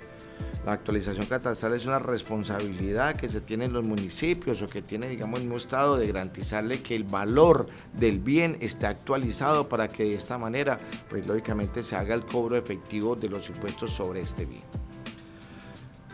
La 0.66 0.72
actualización 0.72 1.26
catastral 1.26 1.72
es 1.72 1.86
una 1.86 1.98
responsabilidad 1.98 3.16
que 3.16 3.28
se 3.28 3.40
tiene 3.40 3.64
en 3.64 3.72
los 3.72 3.82
municipios 3.82 4.60
o 4.60 4.68
que 4.68 4.82
tiene, 4.82 5.08
digamos, 5.08 5.40
el 5.40 5.46
mismo 5.46 5.56
Estado 5.56 5.96
de 5.96 6.06
garantizarle 6.06 6.82
que 6.82 6.94
el 6.94 7.04
valor 7.04 7.68
del 7.94 8.18
bien 8.18 8.58
esté 8.60 8.86
actualizado 8.86 9.68
para 9.68 9.88
que 9.88 10.04
de 10.04 10.14
esta 10.14 10.36
manera, 10.36 10.78
pues 11.08 11.26
lógicamente 11.26 11.82
se 11.82 11.96
haga 11.96 12.14
el 12.14 12.26
cobro 12.26 12.56
efectivo 12.56 13.16
de 13.16 13.30
los 13.30 13.48
impuestos 13.48 13.92
sobre 13.92 14.20
este 14.20 14.44
bien. 14.44 14.62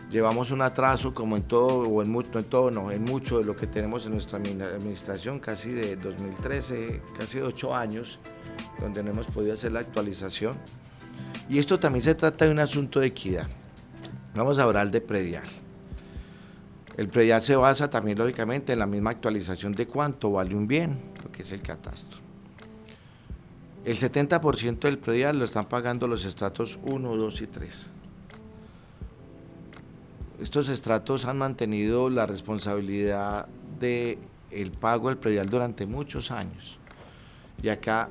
Llevamos 0.09 0.49
un 0.49 0.63
atraso 0.63 1.13
como 1.13 1.37
en 1.37 1.43
todo, 1.43 1.87
o 1.87 2.01
en 2.01 2.09
mucho, 2.09 2.39
en 2.39 2.45
todo, 2.45 2.71
no, 2.71 2.89
en 2.89 3.03
mucho 3.03 3.37
de 3.37 3.43
lo 3.43 3.55
que 3.55 3.67
tenemos 3.67 4.07
en 4.07 4.13
nuestra 4.13 4.39
administración, 4.39 5.39
casi 5.39 5.71
de 5.71 5.97
2013, 5.97 7.01
casi 7.17 7.37
de 7.37 7.43
ocho 7.43 7.75
años, 7.75 8.17
donde 8.79 9.03
no 9.03 9.11
hemos 9.11 9.27
podido 9.27 9.53
hacer 9.53 9.71
la 9.71 9.81
actualización. 9.81 10.57
Y 11.47 11.59
esto 11.59 11.79
también 11.79 12.01
se 12.01 12.15
trata 12.15 12.45
de 12.45 12.51
un 12.51 12.57
asunto 12.57 12.99
de 12.99 13.07
equidad. 13.07 13.47
Vamos 14.33 14.57
a 14.57 14.63
hablar 14.63 14.89
de 14.89 14.99
predial. 14.99 15.47
El 16.97 17.07
predial 17.07 17.43
se 17.43 17.55
basa 17.55 17.87
también, 17.87 18.17
lógicamente, 18.17 18.73
en 18.73 18.79
la 18.79 18.87
misma 18.87 19.11
actualización 19.11 19.73
de 19.73 19.87
cuánto 19.87 20.31
vale 20.31 20.55
un 20.55 20.67
bien, 20.67 20.99
lo 21.23 21.31
que 21.31 21.43
es 21.43 21.51
el 21.51 21.61
catastro. 21.61 22.17
El 23.85 23.97
70% 23.97 24.79
del 24.79 24.97
predial 24.97 25.37
lo 25.37 25.45
están 25.45 25.65
pagando 25.65 26.07
los 26.07 26.25
estratos 26.25 26.79
1, 26.83 27.15
2 27.15 27.41
y 27.41 27.47
3. 27.47 27.89
Estos 30.41 30.69
estratos 30.69 31.25
han 31.25 31.37
mantenido 31.37 32.09
la 32.09 32.25
responsabilidad 32.25 33.47
del 33.79 34.17
el 34.51 34.71
pago 34.71 35.09
del 35.09 35.17
predial 35.17 35.49
durante 35.49 35.85
muchos 35.85 36.31
años. 36.31 36.77
Y 37.61 37.69
acá 37.69 38.09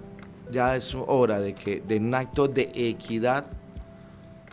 ya 0.50 0.76
es 0.76 0.94
hora 0.94 1.40
de 1.40 1.54
que 1.54 1.80
de 1.80 1.96
un 1.96 2.14
acto 2.14 2.46
de 2.46 2.70
equidad 2.74 3.50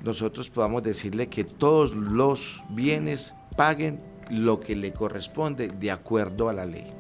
nosotros 0.04 0.50
podamos 0.50 0.84
decirle 0.84 1.28
que 1.28 1.44
todos 1.44 1.94
los 1.94 2.64
bienes 2.70 3.34
paguen 3.58 4.00
lo 4.30 4.60
que 4.60 4.76
le 4.76 4.94
corresponde 4.94 5.68
de 5.68 5.92
acuerdo 5.92 6.48
a 6.48 6.54
la 6.54 6.66
ley. 6.66 6.92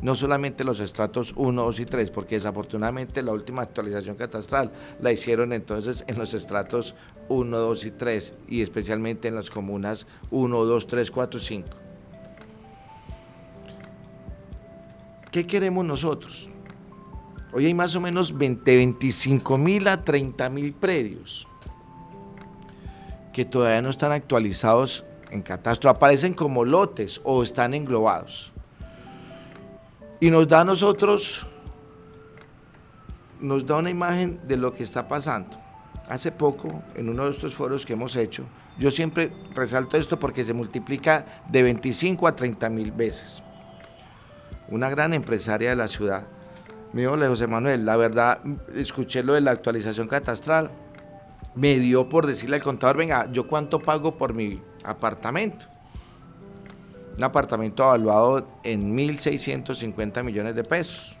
No 0.00 0.14
solamente 0.14 0.62
los 0.62 0.78
estratos 0.80 1.34
1, 1.36 1.62
2 1.62 1.80
y 1.80 1.86
3, 1.86 2.10
porque 2.10 2.36
desafortunadamente 2.36 3.22
la 3.22 3.32
última 3.32 3.62
actualización 3.62 4.16
catastral 4.16 4.70
la 5.00 5.12
hicieron 5.12 5.52
entonces 5.52 6.04
en 6.06 6.18
los 6.18 6.34
estratos 6.34 6.94
1, 7.28 7.58
2 7.58 7.84
y 7.84 7.90
3, 7.90 8.34
y 8.48 8.62
especialmente 8.62 9.28
en 9.28 9.34
las 9.34 9.50
comunas 9.50 10.06
1, 10.30 10.64
2, 10.64 10.86
3, 10.86 11.10
4, 11.10 11.40
5. 11.40 11.68
¿Qué 15.32 15.46
queremos 15.46 15.84
nosotros? 15.84 16.48
Hoy 17.52 17.66
hay 17.66 17.74
más 17.74 17.94
o 17.96 18.00
menos 18.00 18.36
20, 18.36 18.76
25 18.76 19.58
mil 19.58 19.88
a 19.88 20.04
30 20.04 20.48
mil 20.50 20.74
predios 20.74 21.46
que 23.32 23.44
todavía 23.44 23.82
no 23.82 23.90
están 23.90 24.12
actualizados 24.12 25.04
en 25.30 25.42
catastro, 25.42 25.90
aparecen 25.90 26.34
como 26.34 26.64
lotes 26.64 27.20
o 27.24 27.42
están 27.42 27.74
englobados. 27.74 28.52
Y 30.20 30.30
nos 30.30 30.48
da 30.48 30.62
a 30.62 30.64
nosotros, 30.64 31.46
nos 33.40 33.64
da 33.64 33.76
una 33.76 33.90
imagen 33.90 34.40
de 34.48 34.56
lo 34.56 34.74
que 34.74 34.82
está 34.82 35.06
pasando. 35.06 35.56
Hace 36.08 36.32
poco, 36.32 36.82
en 36.96 37.08
uno 37.08 37.24
de 37.24 37.30
estos 37.30 37.54
foros 37.54 37.86
que 37.86 37.92
hemos 37.92 38.16
hecho, 38.16 38.44
yo 38.78 38.90
siempre 38.90 39.32
resalto 39.54 39.96
esto 39.96 40.18
porque 40.18 40.44
se 40.44 40.54
multiplica 40.54 41.42
de 41.48 41.62
25 41.62 42.26
a 42.26 42.34
30 42.34 42.68
mil 42.68 42.90
veces. 42.90 43.42
Una 44.68 44.90
gran 44.90 45.14
empresaria 45.14 45.70
de 45.70 45.76
la 45.76 45.86
ciudad 45.86 46.26
me 46.92 47.02
dijo, 47.02 47.16
José 47.16 47.46
Manuel, 47.46 47.84
la 47.84 47.96
verdad, 47.96 48.40
escuché 48.74 49.22
lo 49.22 49.34
de 49.34 49.40
la 49.40 49.52
actualización 49.52 50.08
catastral, 50.08 50.70
me 51.54 51.78
dio 51.78 52.08
por 52.08 52.26
decirle 52.26 52.56
al 52.56 52.62
contador, 52.62 52.96
venga, 52.96 53.30
¿yo 53.30 53.46
cuánto 53.46 53.78
pago 53.78 54.16
por 54.16 54.32
mi 54.34 54.60
apartamento? 54.84 55.66
Un 57.18 57.24
apartamento 57.24 57.82
evaluado 57.82 58.46
en 58.62 58.96
1.650 58.96 60.22
millones 60.22 60.54
de 60.54 60.62
pesos. 60.62 61.16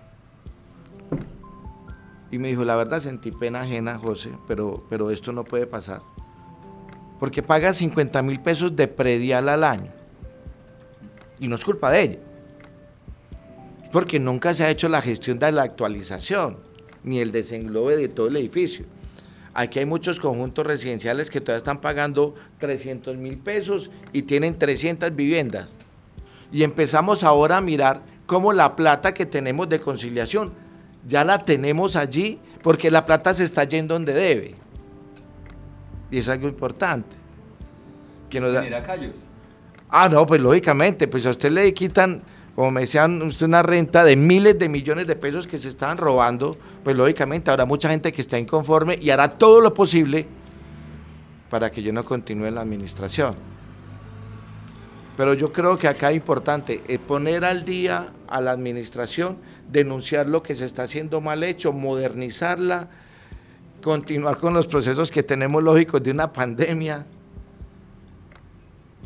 Y 2.30 2.38
me 2.38 2.46
dijo, 2.46 2.64
la 2.64 2.76
verdad 2.76 3.00
sentí 3.00 3.32
pena 3.32 3.62
ajena, 3.62 3.98
José, 3.98 4.30
pero, 4.46 4.86
pero 4.88 5.10
esto 5.10 5.32
no 5.32 5.42
puede 5.42 5.66
pasar. 5.66 6.02
Porque 7.18 7.42
paga 7.42 7.74
50 7.74 8.22
mil 8.22 8.38
pesos 8.38 8.76
de 8.76 8.86
predial 8.86 9.48
al 9.48 9.64
año. 9.64 9.90
Y 11.40 11.48
no 11.48 11.56
es 11.56 11.64
culpa 11.64 11.90
de 11.90 12.00
ella. 12.00 12.18
Porque 13.90 14.20
nunca 14.20 14.54
se 14.54 14.62
ha 14.62 14.70
hecho 14.70 14.88
la 14.88 15.02
gestión 15.02 15.40
de 15.40 15.50
la 15.50 15.64
actualización, 15.64 16.58
ni 17.02 17.18
el 17.18 17.32
desenglobe 17.32 17.96
de 17.96 18.06
todo 18.06 18.28
el 18.28 18.36
edificio. 18.36 18.86
Aquí 19.52 19.80
hay 19.80 19.86
muchos 19.86 20.20
conjuntos 20.20 20.64
residenciales 20.64 21.28
que 21.28 21.40
todavía 21.40 21.58
están 21.58 21.80
pagando 21.80 22.36
300 22.60 23.16
mil 23.16 23.38
pesos 23.38 23.90
y 24.12 24.22
tienen 24.22 24.56
300 24.56 25.16
viviendas. 25.16 25.74
Y 26.52 26.62
empezamos 26.62 27.24
ahora 27.24 27.58
a 27.58 27.60
mirar 27.60 28.02
cómo 28.26 28.52
la 28.52 28.76
plata 28.76 29.12
que 29.12 29.26
tenemos 29.26 29.68
de 29.68 29.80
conciliación 29.80 30.52
ya 31.06 31.24
la 31.24 31.42
tenemos 31.42 31.96
allí 31.96 32.40
porque 32.62 32.90
la 32.90 33.06
plata 33.06 33.34
se 33.34 33.44
está 33.44 33.64
yendo 33.64 33.94
donde 33.94 34.12
debe. 34.12 34.54
Y 36.10 36.18
es 36.18 36.28
algo 36.28 36.48
importante. 36.48 37.16
Que 38.30 38.40
nos 38.40 38.52
da... 38.52 38.82
callos? 38.82 39.16
Ah, 39.88 40.08
no, 40.08 40.26
pues 40.26 40.40
lógicamente, 40.40 41.08
pues 41.08 41.24
a 41.26 41.30
usted 41.30 41.50
le 41.50 41.72
quitan 41.72 42.22
como 42.58 42.72
me 42.72 42.80
decían, 42.80 43.22
usted 43.22 43.46
una 43.46 43.62
renta 43.62 44.02
de 44.02 44.16
miles 44.16 44.58
de 44.58 44.68
millones 44.68 45.06
de 45.06 45.14
pesos 45.14 45.46
que 45.46 45.60
se 45.60 45.68
estaban 45.68 45.96
robando, 45.96 46.58
pues 46.82 46.96
lógicamente 46.96 47.52
habrá 47.52 47.64
mucha 47.64 47.88
gente 47.88 48.12
que 48.12 48.20
está 48.20 48.36
inconforme 48.36 48.98
y 49.00 49.10
hará 49.10 49.38
todo 49.38 49.60
lo 49.60 49.72
posible 49.72 50.26
para 51.50 51.70
que 51.70 51.84
yo 51.84 51.92
no 51.92 52.04
continúe 52.04 52.46
en 52.46 52.56
la 52.56 52.62
administración. 52.62 53.36
Pero 55.18 55.34
yo 55.34 55.52
creo 55.52 55.76
que 55.76 55.88
acá 55.88 56.10
es 56.10 56.16
importante 56.16 56.80
eh, 56.86 56.96
poner 57.00 57.44
al 57.44 57.64
día 57.64 58.12
a 58.28 58.40
la 58.40 58.52
administración, 58.52 59.36
denunciar 59.68 60.28
lo 60.28 60.44
que 60.44 60.54
se 60.54 60.64
está 60.64 60.84
haciendo 60.84 61.20
mal 61.20 61.42
hecho, 61.42 61.72
modernizarla, 61.72 62.88
continuar 63.82 64.38
con 64.38 64.54
los 64.54 64.68
procesos 64.68 65.10
que 65.10 65.24
tenemos 65.24 65.60
lógicos 65.60 66.04
de 66.04 66.12
una 66.12 66.32
pandemia, 66.32 67.04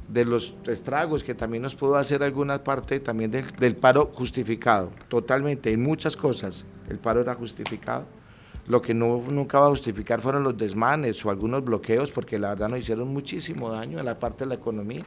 de 0.07 0.27
los 0.27 0.55
estragos 0.67 1.25
que 1.25 1.35
también 1.35 1.63
nos 1.63 1.75
pudo 1.75 1.97
hacer 1.97 2.23
alguna 2.23 2.63
parte 2.63 3.01
también 3.01 3.31
del, 3.31 3.75
paro 3.77 4.13
justificado, 4.15 4.93
totalmente, 5.09 5.73
en 5.73 5.83
muchas 5.83 6.15
cosas 6.15 6.67
el 6.91 6.99
paro 6.99 7.23
era 7.23 7.35
justificado. 7.35 8.05
Lo 8.67 8.83
que 8.83 8.93
no, 8.93 9.25
nunca 9.31 9.61
va 9.61 9.69
a 9.69 9.71
justificar 9.71 10.21
fueron 10.21 10.43
los 10.43 10.59
desmanes 10.59 11.25
o 11.25 11.31
algunos 11.31 11.65
bloqueos, 11.65 12.13
porque 12.13 12.39
la 12.39 12.51
verdad 12.51 12.69
nos 12.69 12.81
hicieron 12.81 13.09
muchísimo 13.09 13.71
daño 13.71 13.99
en 13.99 14.05
la 14.05 14.19
parte 14.19 14.45
de 14.45 14.49
la 14.51 14.57
economía. 14.57 15.07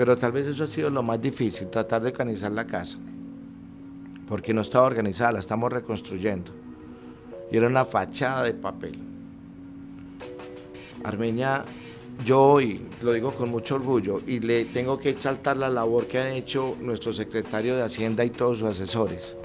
Pero 0.00 0.16
tal 0.16 0.32
vez 0.32 0.46
eso 0.46 0.64
ha 0.64 0.66
sido 0.66 0.88
lo 0.88 1.02
más 1.02 1.20
difícil, 1.20 1.68
tratar 1.68 2.00
de 2.00 2.08
organizar 2.08 2.50
la 2.52 2.66
casa, 2.66 2.96
porque 4.26 4.54
no 4.54 4.62
estaba 4.62 4.86
organizada, 4.86 5.32
la 5.32 5.40
estamos 5.40 5.70
reconstruyendo. 5.70 6.52
Y 7.52 7.58
era 7.58 7.66
una 7.66 7.84
fachada 7.84 8.44
de 8.44 8.54
papel. 8.54 8.98
Armenia 11.04 11.66
yo 12.24 12.40
hoy 12.40 12.80
lo 13.02 13.12
digo 13.12 13.34
con 13.34 13.50
mucho 13.50 13.74
orgullo 13.74 14.22
y 14.26 14.40
le 14.40 14.64
tengo 14.64 14.98
que 14.98 15.10
exaltar 15.10 15.58
la 15.58 15.68
labor 15.68 16.06
que 16.06 16.18
han 16.18 16.32
hecho 16.32 16.78
nuestro 16.80 17.12
secretario 17.12 17.76
de 17.76 17.82
Hacienda 17.82 18.24
y 18.24 18.30
todos 18.30 18.60
sus 18.60 18.68
asesores. 18.68 19.36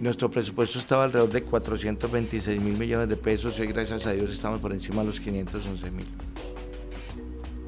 Nuestro 0.00 0.28
presupuesto 0.28 0.80
estaba 0.80 1.04
alrededor 1.04 1.30
de 1.30 1.44
426 1.44 2.60
mil 2.60 2.76
millones 2.76 3.08
de 3.08 3.16
pesos 3.16 3.56
y 3.60 3.62
hoy 3.62 3.68
gracias 3.68 4.06
a 4.06 4.12
Dios 4.12 4.32
estamos 4.32 4.60
por 4.60 4.72
encima 4.72 5.02
de 5.02 5.06
los 5.06 5.20
511 5.20 5.90
mil. 5.92 6.31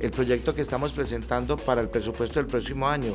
El 0.04 0.10
proyecto 0.10 0.54
que 0.54 0.60
estamos 0.60 0.92
presentando 0.92 1.56
para 1.56 1.80
el 1.80 1.88
presupuesto 1.88 2.38
del 2.38 2.46
próximo 2.46 2.86
año, 2.86 3.14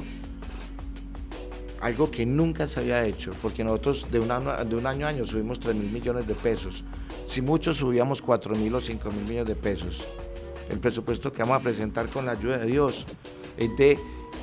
algo 1.81 2.09
que 2.09 2.25
nunca 2.25 2.65
se 2.65 2.79
había 2.79 3.05
hecho, 3.05 3.31
porque 3.43 3.63
nosotros 3.63 4.07
de 4.09 4.19
un 4.19 4.31
año, 4.31 4.49
a 4.49 5.07
año 5.07 5.27
subimos 5.27 5.59
3 5.59 5.75
mil 5.75 5.91
millones 5.91 6.25
de 6.25 6.33
pesos 6.33 6.83
si 7.27 7.43
mucho 7.43 7.75
subíamos 7.75 8.23
4 8.23 8.55
mil 8.55 8.73
o 8.73 8.81
5 8.81 9.11
mil 9.11 9.21
millones 9.21 9.45
de 9.45 9.55
pesos. 9.55 10.03
El 10.67 10.79
presupuesto 10.79 11.31
que 11.31 11.43
vamos 11.43 11.57
a 11.57 11.59
presentar 11.59 12.09
con 12.09 12.25
la 12.25 12.31
ayuda 12.31 12.57
de 12.57 12.65
Dios 12.65 13.05
es 13.55 13.77
de 13.77 13.99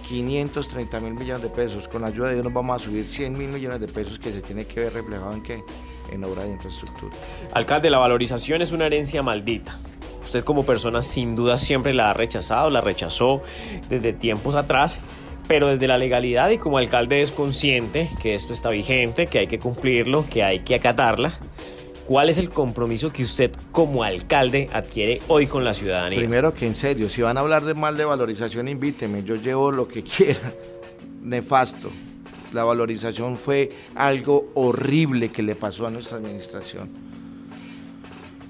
530 0.06 1.00
mil 1.00 1.14
millones 1.14 1.42
de 1.42 1.48
pesos. 1.48 1.88
Con 1.88 2.02
la 2.02 2.08
ayuda 2.08 2.28
de 2.28 2.34
Dios 2.34 2.44
nos 2.44 2.54
vamos 2.54 2.80
a 2.80 2.84
subir 2.84 3.08
100 3.08 3.36
mil 3.36 3.48
millones 3.48 3.80
de 3.80 3.88
pesos 3.88 4.20
que 4.20 4.30
se 4.30 4.40
tiene 4.40 4.66
que 4.66 4.78
ver 4.78 4.92
reflejado 4.92 5.32
en 5.32 5.42
qué? 5.42 5.64
En 6.12 6.22
obra 6.22 6.44
de 6.44 6.52
infraestructura. 6.52 7.12
Alcalde, 7.54 7.90
la 7.90 7.98
valorización 7.98 8.62
es 8.62 8.70
una 8.70 8.86
herencia 8.86 9.20
maldita. 9.20 9.80
Usted 10.26 10.42
como 10.42 10.66
persona 10.66 11.02
sin 11.02 11.36
duda 11.36 11.56
siempre 11.56 11.94
la 11.94 12.10
ha 12.10 12.12
rechazado, 12.12 12.68
la 12.68 12.80
rechazó 12.80 13.44
desde 13.88 14.12
tiempos 14.12 14.56
atrás, 14.56 14.98
pero 15.46 15.68
desde 15.68 15.86
la 15.86 15.98
legalidad 15.98 16.50
y 16.50 16.58
como 16.58 16.78
alcalde 16.78 17.22
es 17.22 17.30
consciente 17.30 18.10
que 18.20 18.34
esto 18.34 18.52
está 18.52 18.70
vigente, 18.70 19.28
que 19.28 19.38
hay 19.38 19.46
que 19.46 19.60
cumplirlo, 19.60 20.26
que 20.28 20.42
hay 20.42 20.58
que 20.58 20.74
acatarla. 20.74 21.32
¿Cuál 22.08 22.28
es 22.28 22.38
el 22.38 22.50
compromiso 22.50 23.12
que 23.12 23.22
usted 23.22 23.52
como 23.70 24.02
alcalde 24.02 24.68
adquiere 24.72 25.22
hoy 25.28 25.46
con 25.46 25.62
la 25.62 25.74
ciudadanía? 25.74 26.18
Primero 26.18 26.52
que 26.52 26.66
en 26.66 26.74
serio, 26.74 27.08
si 27.08 27.22
van 27.22 27.36
a 27.36 27.40
hablar 27.40 27.64
de 27.64 27.74
mal 27.74 27.96
de 27.96 28.04
valorización, 28.04 28.66
invíteme, 28.66 29.22
yo 29.22 29.36
llevo 29.36 29.70
lo 29.70 29.86
que 29.86 30.02
quiera. 30.16 30.52
Nefasto. 31.22 31.88
La 32.52 32.64
valorización 32.64 33.36
fue 33.36 33.70
algo 33.94 34.50
horrible 34.54 35.28
que 35.30 35.44
le 35.44 35.54
pasó 35.54 35.86
a 35.86 35.90
nuestra 35.92 36.16
administración. 36.16 36.90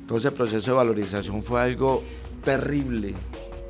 Entonces 0.06 0.30
el 0.30 0.34
proceso 0.34 0.70
de 0.70 0.76
valorización 0.76 1.42
fue 1.42 1.60
algo 1.60 2.04
terrible 2.44 3.12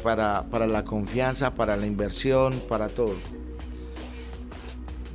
para, 0.02 0.42
para 0.50 0.66
la 0.66 0.84
confianza, 0.84 1.54
para 1.54 1.78
la 1.78 1.86
inversión, 1.86 2.60
para 2.68 2.88
todo. 2.88 3.14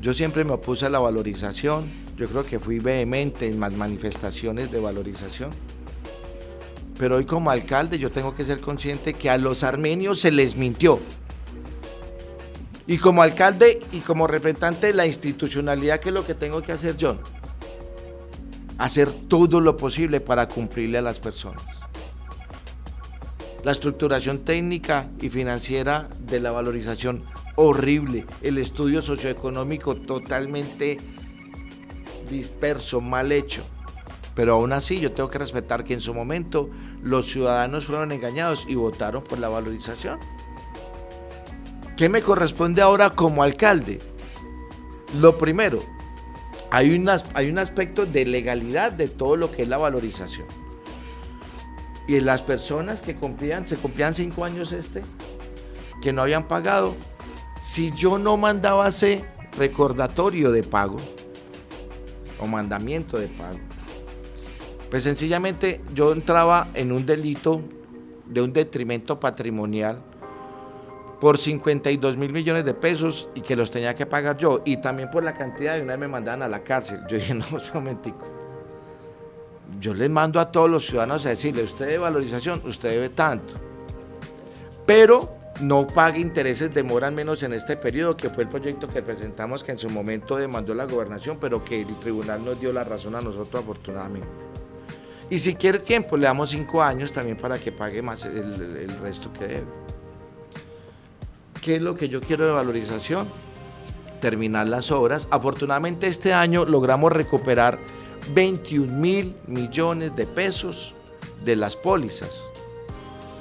Yo 0.01 0.15
siempre 0.15 0.43
me 0.43 0.53
opuse 0.53 0.87
a 0.87 0.89
la 0.89 0.97
valorización, 0.97 1.85
yo 2.17 2.27
creo 2.27 2.41
que 2.41 2.59
fui 2.59 2.79
vehemente 2.79 3.47
en 3.47 3.59
más 3.59 3.71
manifestaciones 3.71 4.71
de 4.71 4.79
valorización. 4.79 5.51
Pero 6.97 7.17
hoy 7.17 7.25
como 7.25 7.51
alcalde 7.51 7.99
yo 7.99 8.11
tengo 8.11 8.33
que 8.33 8.43
ser 8.43 8.59
consciente 8.59 9.13
que 9.13 9.29
a 9.29 9.37
los 9.37 9.63
armenios 9.63 10.19
se 10.19 10.31
les 10.31 10.55
mintió. 10.55 10.99
Y 12.87 12.97
como 12.97 13.21
alcalde 13.21 13.83
y 13.91 13.99
como 13.99 14.25
representante 14.25 14.87
de 14.87 14.93
la 14.93 15.05
institucionalidad, 15.05 15.99
¿qué 15.99 16.09
es 16.09 16.15
lo 16.15 16.25
que 16.25 16.33
tengo 16.33 16.63
que 16.63 16.71
hacer 16.71 16.97
yo? 16.97 17.19
Hacer 18.81 19.11
todo 19.11 19.61
lo 19.61 19.77
posible 19.77 20.21
para 20.21 20.47
cumplirle 20.47 20.97
a 20.97 21.03
las 21.03 21.19
personas. 21.19 21.61
La 23.63 23.73
estructuración 23.73 24.39
técnica 24.39 25.07
y 25.21 25.29
financiera 25.29 26.09
de 26.17 26.39
la 26.39 26.49
valorización 26.49 27.23
horrible, 27.57 28.25
el 28.41 28.57
estudio 28.57 29.03
socioeconómico 29.03 29.93
totalmente 29.93 30.97
disperso, 32.27 33.01
mal 33.01 33.31
hecho. 33.31 33.63
Pero 34.33 34.53
aún 34.53 34.73
así 34.73 34.99
yo 34.99 35.11
tengo 35.11 35.29
que 35.29 35.37
respetar 35.37 35.83
que 35.83 35.93
en 35.93 36.01
su 36.01 36.15
momento 36.15 36.71
los 37.03 37.27
ciudadanos 37.27 37.85
fueron 37.85 38.11
engañados 38.11 38.65
y 38.67 38.73
votaron 38.73 39.23
por 39.23 39.37
la 39.37 39.49
valorización. 39.49 40.17
¿Qué 41.95 42.09
me 42.09 42.23
corresponde 42.23 42.81
ahora 42.81 43.11
como 43.11 43.43
alcalde? 43.43 43.99
Lo 45.19 45.37
primero, 45.37 45.77
hay, 46.71 47.05
hay 47.33 47.49
un 47.49 47.59
aspecto 47.59 48.05
de 48.05 48.25
legalidad 48.25 48.93
de 48.93 49.07
todo 49.07 49.35
lo 49.35 49.51
que 49.51 49.63
es 49.63 49.67
la 49.67 49.77
valorización. 49.77 50.47
Y 52.07 52.19
las 52.21 52.41
personas 52.41 53.01
que 53.01 53.15
cumplían, 53.15 53.67
se 53.67 53.77
cumplían 53.77 54.15
cinco 54.15 54.43
años 54.45 54.71
este, 54.71 55.03
que 56.01 56.13
no 56.13 56.21
habían 56.21 56.47
pagado, 56.47 56.95
si 57.61 57.91
yo 57.91 58.17
no 58.17 58.37
mandaba 58.37 58.87
ese 58.87 59.23
recordatorio 59.57 60.51
de 60.51 60.63
pago 60.63 60.97
o 62.39 62.47
mandamiento 62.47 63.17
de 63.17 63.27
pago, 63.27 63.59
pues 64.89 65.03
sencillamente 65.03 65.81
yo 65.93 66.11
entraba 66.11 66.69
en 66.73 66.91
un 66.91 67.05
delito 67.05 67.61
de 68.25 68.41
un 68.41 68.51
detrimento 68.51 69.19
patrimonial 69.19 70.01
por 71.21 71.37
52 71.37 72.17
mil 72.17 72.33
millones 72.33 72.65
de 72.65 72.73
pesos 72.73 73.29
y 73.35 73.41
que 73.41 73.55
los 73.55 73.69
tenía 73.69 73.95
que 73.95 74.07
pagar 74.07 74.37
yo 74.37 74.63
y 74.65 74.77
también 74.77 75.11
por 75.11 75.23
la 75.23 75.35
cantidad 75.35 75.75
de 75.75 75.83
una 75.83 75.93
vez 75.93 75.99
me 75.99 76.07
mandaban 76.07 76.41
a 76.41 76.47
la 76.47 76.63
cárcel. 76.63 77.01
Yo 77.07 77.17
dije, 77.17 77.33
no, 77.35 77.45
un 77.51 77.61
momentico. 77.75 78.27
Yo 79.79 79.93
les 79.93 80.09
mando 80.09 80.39
a 80.39 80.51
todos 80.51 80.69
los 80.69 80.87
ciudadanos 80.87 81.25
a 81.27 81.29
decirle, 81.29 81.63
usted 81.63 81.85
debe 81.85 81.99
valorización, 81.99 82.61
usted 82.65 82.89
debe 82.89 83.09
tanto. 83.09 83.53
Pero 84.87 85.31
no 85.61 85.85
pague 85.85 86.19
intereses 86.19 86.73
de 86.73 86.81
mora, 86.81 87.07
al 87.07 87.13
menos 87.13 87.43
en 87.43 87.53
este 87.53 87.77
periodo, 87.77 88.17
que 88.17 88.31
fue 88.31 88.43
el 88.43 88.49
proyecto 88.49 88.89
que 88.89 89.03
presentamos, 89.03 89.63
que 89.63 89.73
en 89.73 89.77
su 89.77 89.91
momento 89.91 90.37
demandó 90.37 90.73
la 90.73 90.85
gobernación, 90.85 91.37
pero 91.39 91.63
que 91.63 91.81
el 91.81 91.99
tribunal 91.99 92.43
nos 92.43 92.59
dio 92.59 92.73
la 92.73 92.83
razón 92.83 93.15
a 93.15 93.21
nosotros 93.21 93.61
afortunadamente. 93.61 94.27
Y 95.29 95.37
si 95.37 95.53
quiere 95.53 95.77
tiempo, 95.79 96.17
le 96.17 96.25
damos 96.25 96.49
cinco 96.49 96.81
años 96.81 97.11
también 97.11 97.37
para 97.37 97.59
que 97.59 97.71
pague 97.71 98.01
más 98.01 98.25
el 98.25 98.99
resto 98.99 99.31
que 99.31 99.47
debe. 99.47 99.90
¿Qué 101.61 101.75
es 101.75 101.81
lo 101.81 101.95
que 101.95 102.09
yo 102.09 102.21
quiero 102.21 102.45
de 102.45 102.51
valorización? 102.51 103.27
Terminar 104.19 104.67
las 104.67 104.91
obras. 104.91 105.27
Afortunadamente 105.29 106.07
este 106.07 106.33
año 106.33 106.65
logramos 106.65 107.11
recuperar 107.11 107.77
21 108.33 108.91
mil 108.91 109.35
millones 109.45 110.15
de 110.15 110.25
pesos 110.25 110.95
de 111.45 111.55
las 111.55 111.75
pólizas. 111.75 112.41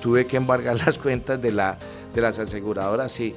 Tuve 0.03 0.27
que 0.27 0.37
embargar 0.37 0.77
las 0.87 0.99
cuentas 0.99 1.41
de 1.41 1.53
la 1.53 1.79
de 2.15 2.21
las 2.21 2.39
aseguradoras, 2.39 3.11
sí. 3.11 3.35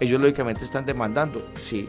Ellos 0.00 0.20
lógicamente 0.20 0.64
están 0.64 0.84
demandando, 0.84 1.42
sí, 1.58 1.86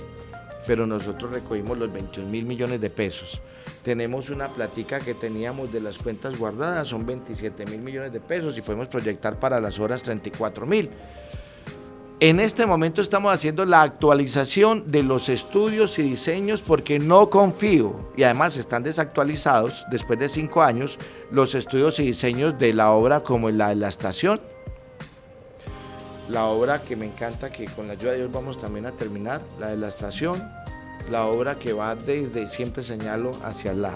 pero 0.65 0.88
nosotros 0.88 1.32
recogimos 1.32 1.78
los 1.78 1.91
21 1.91 2.30
mil 2.30 2.45
millones 2.45 2.80
de 2.80 2.89
pesos. 2.89 3.41
Tenemos 3.84 4.30
una 4.30 4.47
platica 4.47 4.99
que 4.99 5.13
teníamos 5.13 5.71
de 5.71 5.82
las 5.82 5.97
cuentas 5.97 6.38
guardadas, 6.38 6.88
son 6.88 7.06
27 7.06 7.65
mil 7.65 7.80
millones 7.80 8.13
de 8.13 8.19
pesos 8.19 8.58
y 8.58 8.62
podemos 8.62 8.88
proyectar 8.88 9.39
para 9.39 9.60
las 9.60 9.80
horas 9.80 10.04
34 10.04 10.65
mil. 10.65 10.89
En 12.22 12.42
este 12.42 12.66
momento 12.66 13.02
estamos 13.02 13.34
haciendo 13.34 13.66
la 13.66 13.82
actualización 13.82 14.92
de 14.92 15.04
los 15.04 15.30
estudios 15.30 15.98
y 16.00 16.02
diseños 16.02 16.62
porque 16.62 17.00
no 17.00 17.30
confío, 17.30 17.96
y 18.18 18.24
además 18.24 18.58
están 18.58 18.84
desactualizados 18.84 19.86
después 19.90 20.20
de 20.20 20.28
cinco 20.28 20.62
años, 20.62 21.00
los 21.32 21.56
estudios 21.56 21.98
y 22.00 22.04
diseños 22.04 22.60
de 22.60 22.74
la 22.74 22.92
obra 22.92 23.22
como 23.22 23.50
la 23.52 23.70
de 23.70 23.76
la 23.76 23.88
estación, 23.88 24.42
la 26.28 26.48
obra 26.48 26.82
que 26.82 26.98
me 26.98 27.06
encanta, 27.06 27.54
que 27.54 27.68
con 27.68 27.88
la 27.88 27.94
ayuda 27.94 28.12
de 28.12 28.18
Dios 28.18 28.32
vamos 28.34 28.60
también 28.60 28.86
a 28.86 28.92
terminar, 28.92 29.40
la 29.58 29.70
de 29.70 29.78
la 29.78 29.88
estación, 29.88 30.46
la 31.10 31.26
obra 31.26 31.58
que 31.58 31.72
va 31.72 31.96
desde, 31.96 32.50
siempre 32.50 32.84
señalo, 32.84 33.32
hacia, 33.46 33.72
la, 33.72 33.94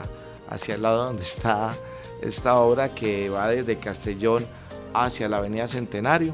hacia 0.50 0.76
el 0.76 0.82
lado 0.82 1.08
donde 1.08 1.24
está 1.24 1.76
esta 2.22 2.56
obra 2.56 2.88
que 2.88 3.28
va 3.28 3.50
desde 3.50 3.78
Castellón 3.80 4.46
hacia 4.94 5.28
la 5.28 5.38
Avenida 5.38 5.68
Centenario. 5.68 6.34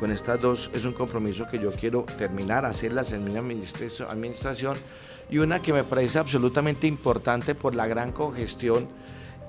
Con 0.00 0.10
estas 0.10 0.40
dos 0.40 0.70
es 0.72 0.86
un 0.86 0.94
compromiso 0.94 1.46
que 1.50 1.58
yo 1.58 1.70
quiero 1.72 2.06
terminar, 2.16 2.64
hacerlas 2.64 3.12
en 3.12 3.22
mi 3.22 3.36
administración 3.36 4.78
y 5.28 5.38
una 5.38 5.60
que 5.60 5.74
me 5.74 5.84
parece 5.84 6.18
absolutamente 6.18 6.86
importante 6.86 7.54
por 7.54 7.74
la 7.74 7.86
gran 7.86 8.10
congestión 8.10 8.88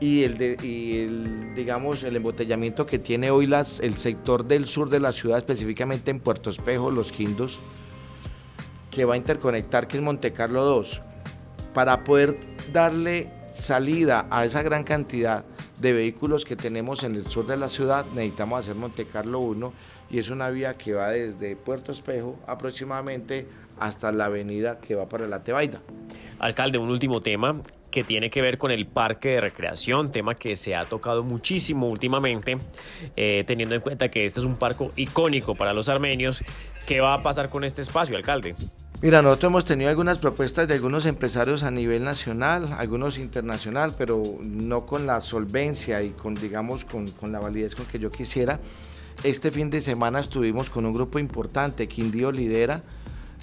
y 0.02 0.24
el, 0.24 1.56
digamos, 1.56 2.04
el 2.04 2.18
embotellamiento 2.18 2.86
que 2.86 3.00
tiene 3.00 3.32
hoy 3.32 3.50
el 3.82 3.98
sector 3.98 4.44
del 4.44 4.68
sur 4.68 4.90
de 4.90 5.00
la 5.00 5.14
ciudad, 5.14 5.38
específicamente 5.38 6.12
en 6.12 6.20
Puerto 6.20 6.50
Espejo, 6.50 6.92
Los 6.92 7.14
Quindos, 7.14 7.60
que 8.90 9.06
va 9.06 9.14
a 9.14 9.18
interconectar, 9.18 9.88
que 9.88 9.98
es 9.98 10.04
Monte 10.04 10.34
Carlo 10.34 10.66
2, 10.66 11.02
para 11.74 12.04
poder 12.04 12.38
darle 12.74 13.32
salida 13.58 14.28
a 14.30 14.44
esa 14.44 14.64
gran 14.64 14.84
cantidad 14.84 15.46
de 15.80 15.94
vehículos 15.94 16.44
que 16.46 16.56
tenemos 16.56 17.04
en 17.04 17.16
el 17.16 17.30
sur 17.30 17.48
de 17.48 17.58
la 17.58 17.70
ciudad, 17.70 18.06
necesitamos 18.14 18.60
hacer 18.60 18.76
Monte 18.76 19.06
Carlo 19.06 19.40
1 19.40 20.01
y 20.12 20.20
es 20.20 20.30
una 20.30 20.50
vía 20.50 20.78
que 20.78 20.94
va 20.94 21.10
desde 21.10 21.56
Puerto 21.56 21.92
Espejo 21.92 22.38
aproximadamente 22.46 23.48
hasta 23.80 24.12
la 24.12 24.26
avenida 24.26 24.80
que 24.80 24.96
va 24.96 25.08
para 25.08 25.28
la 25.28 25.44
Tebaida. 25.44 25.82
Alcalde, 26.40 26.78
un 26.78 26.90
último 26.90 27.22
tema 27.22 27.62
que 27.90 28.04
tiene 28.04 28.30
que 28.30 28.42
ver 28.42 28.58
con 28.58 28.72
el 28.72 28.88
parque 28.88 29.30
de 29.30 29.42
recreación, 29.42 30.12
tema 30.12 30.36
que 30.36 30.56
se 30.56 30.76
ha 30.76 30.88
tocado 30.88 31.24
muchísimo 31.24 31.90
últimamente, 31.90 32.58
eh, 33.16 33.44
teniendo 33.46 33.76
en 33.76 33.82
cuenta 33.82 34.10
que 34.10 34.26
este 34.26 34.40
es 34.40 34.46
un 34.46 34.56
parque 34.56 34.90
icónico 34.96 35.56
para 35.56 35.74
los 35.74 35.90
armenios. 35.90 36.44
¿Qué 36.88 37.00
va 37.02 37.14
a 37.14 37.22
pasar 37.22 37.50
con 37.50 37.64
este 37.64 37.82
espacio, 37.82 38.16
alcalde? 38.16 38.56
Mira, 39.02 39.22
nosotros 39.22 39.50
hemos 39.50 39.66
tenido 39.66 39.90
algunas 39.90 40.20
propuestas 40.20 40.68
de 40.68 40.76
algunos 40.76 41.06
empresarios 41.06 41.64
a 41.64 41.72
nivel 41.72 42.04
nacional, 42.04 42.74
algunos 42.78 43.18
internacional, 43.18 43.96
pero 43.98 44.22
no 44.42 44.86
con 44.86 45.08
la 45.08 45.22
solvencia 45.22 46.02
y 46.04 46.12
con, 46.12 46.36
digamos, 46.36 46.86
con, 46.86 47.10
con 47.10 47.32
la 47.32 47.40
validez 47.40 47.76
con 47.76 47.86
que 47.88 48.00
yo 48.00 48.12
quisiera. 48.12 48.60
Este 49.24 49.52
fin 49.52 49.70
de 49.70 49.82
semana 49.82 50.20
estuvimos 50.20 50.72
con 50.72 50.84
un 50.84 50.94
grupo 50.94 51.20
importante, 51.20 51.88
Quindío 51.88 52.32
Lidera, 52.32 52.82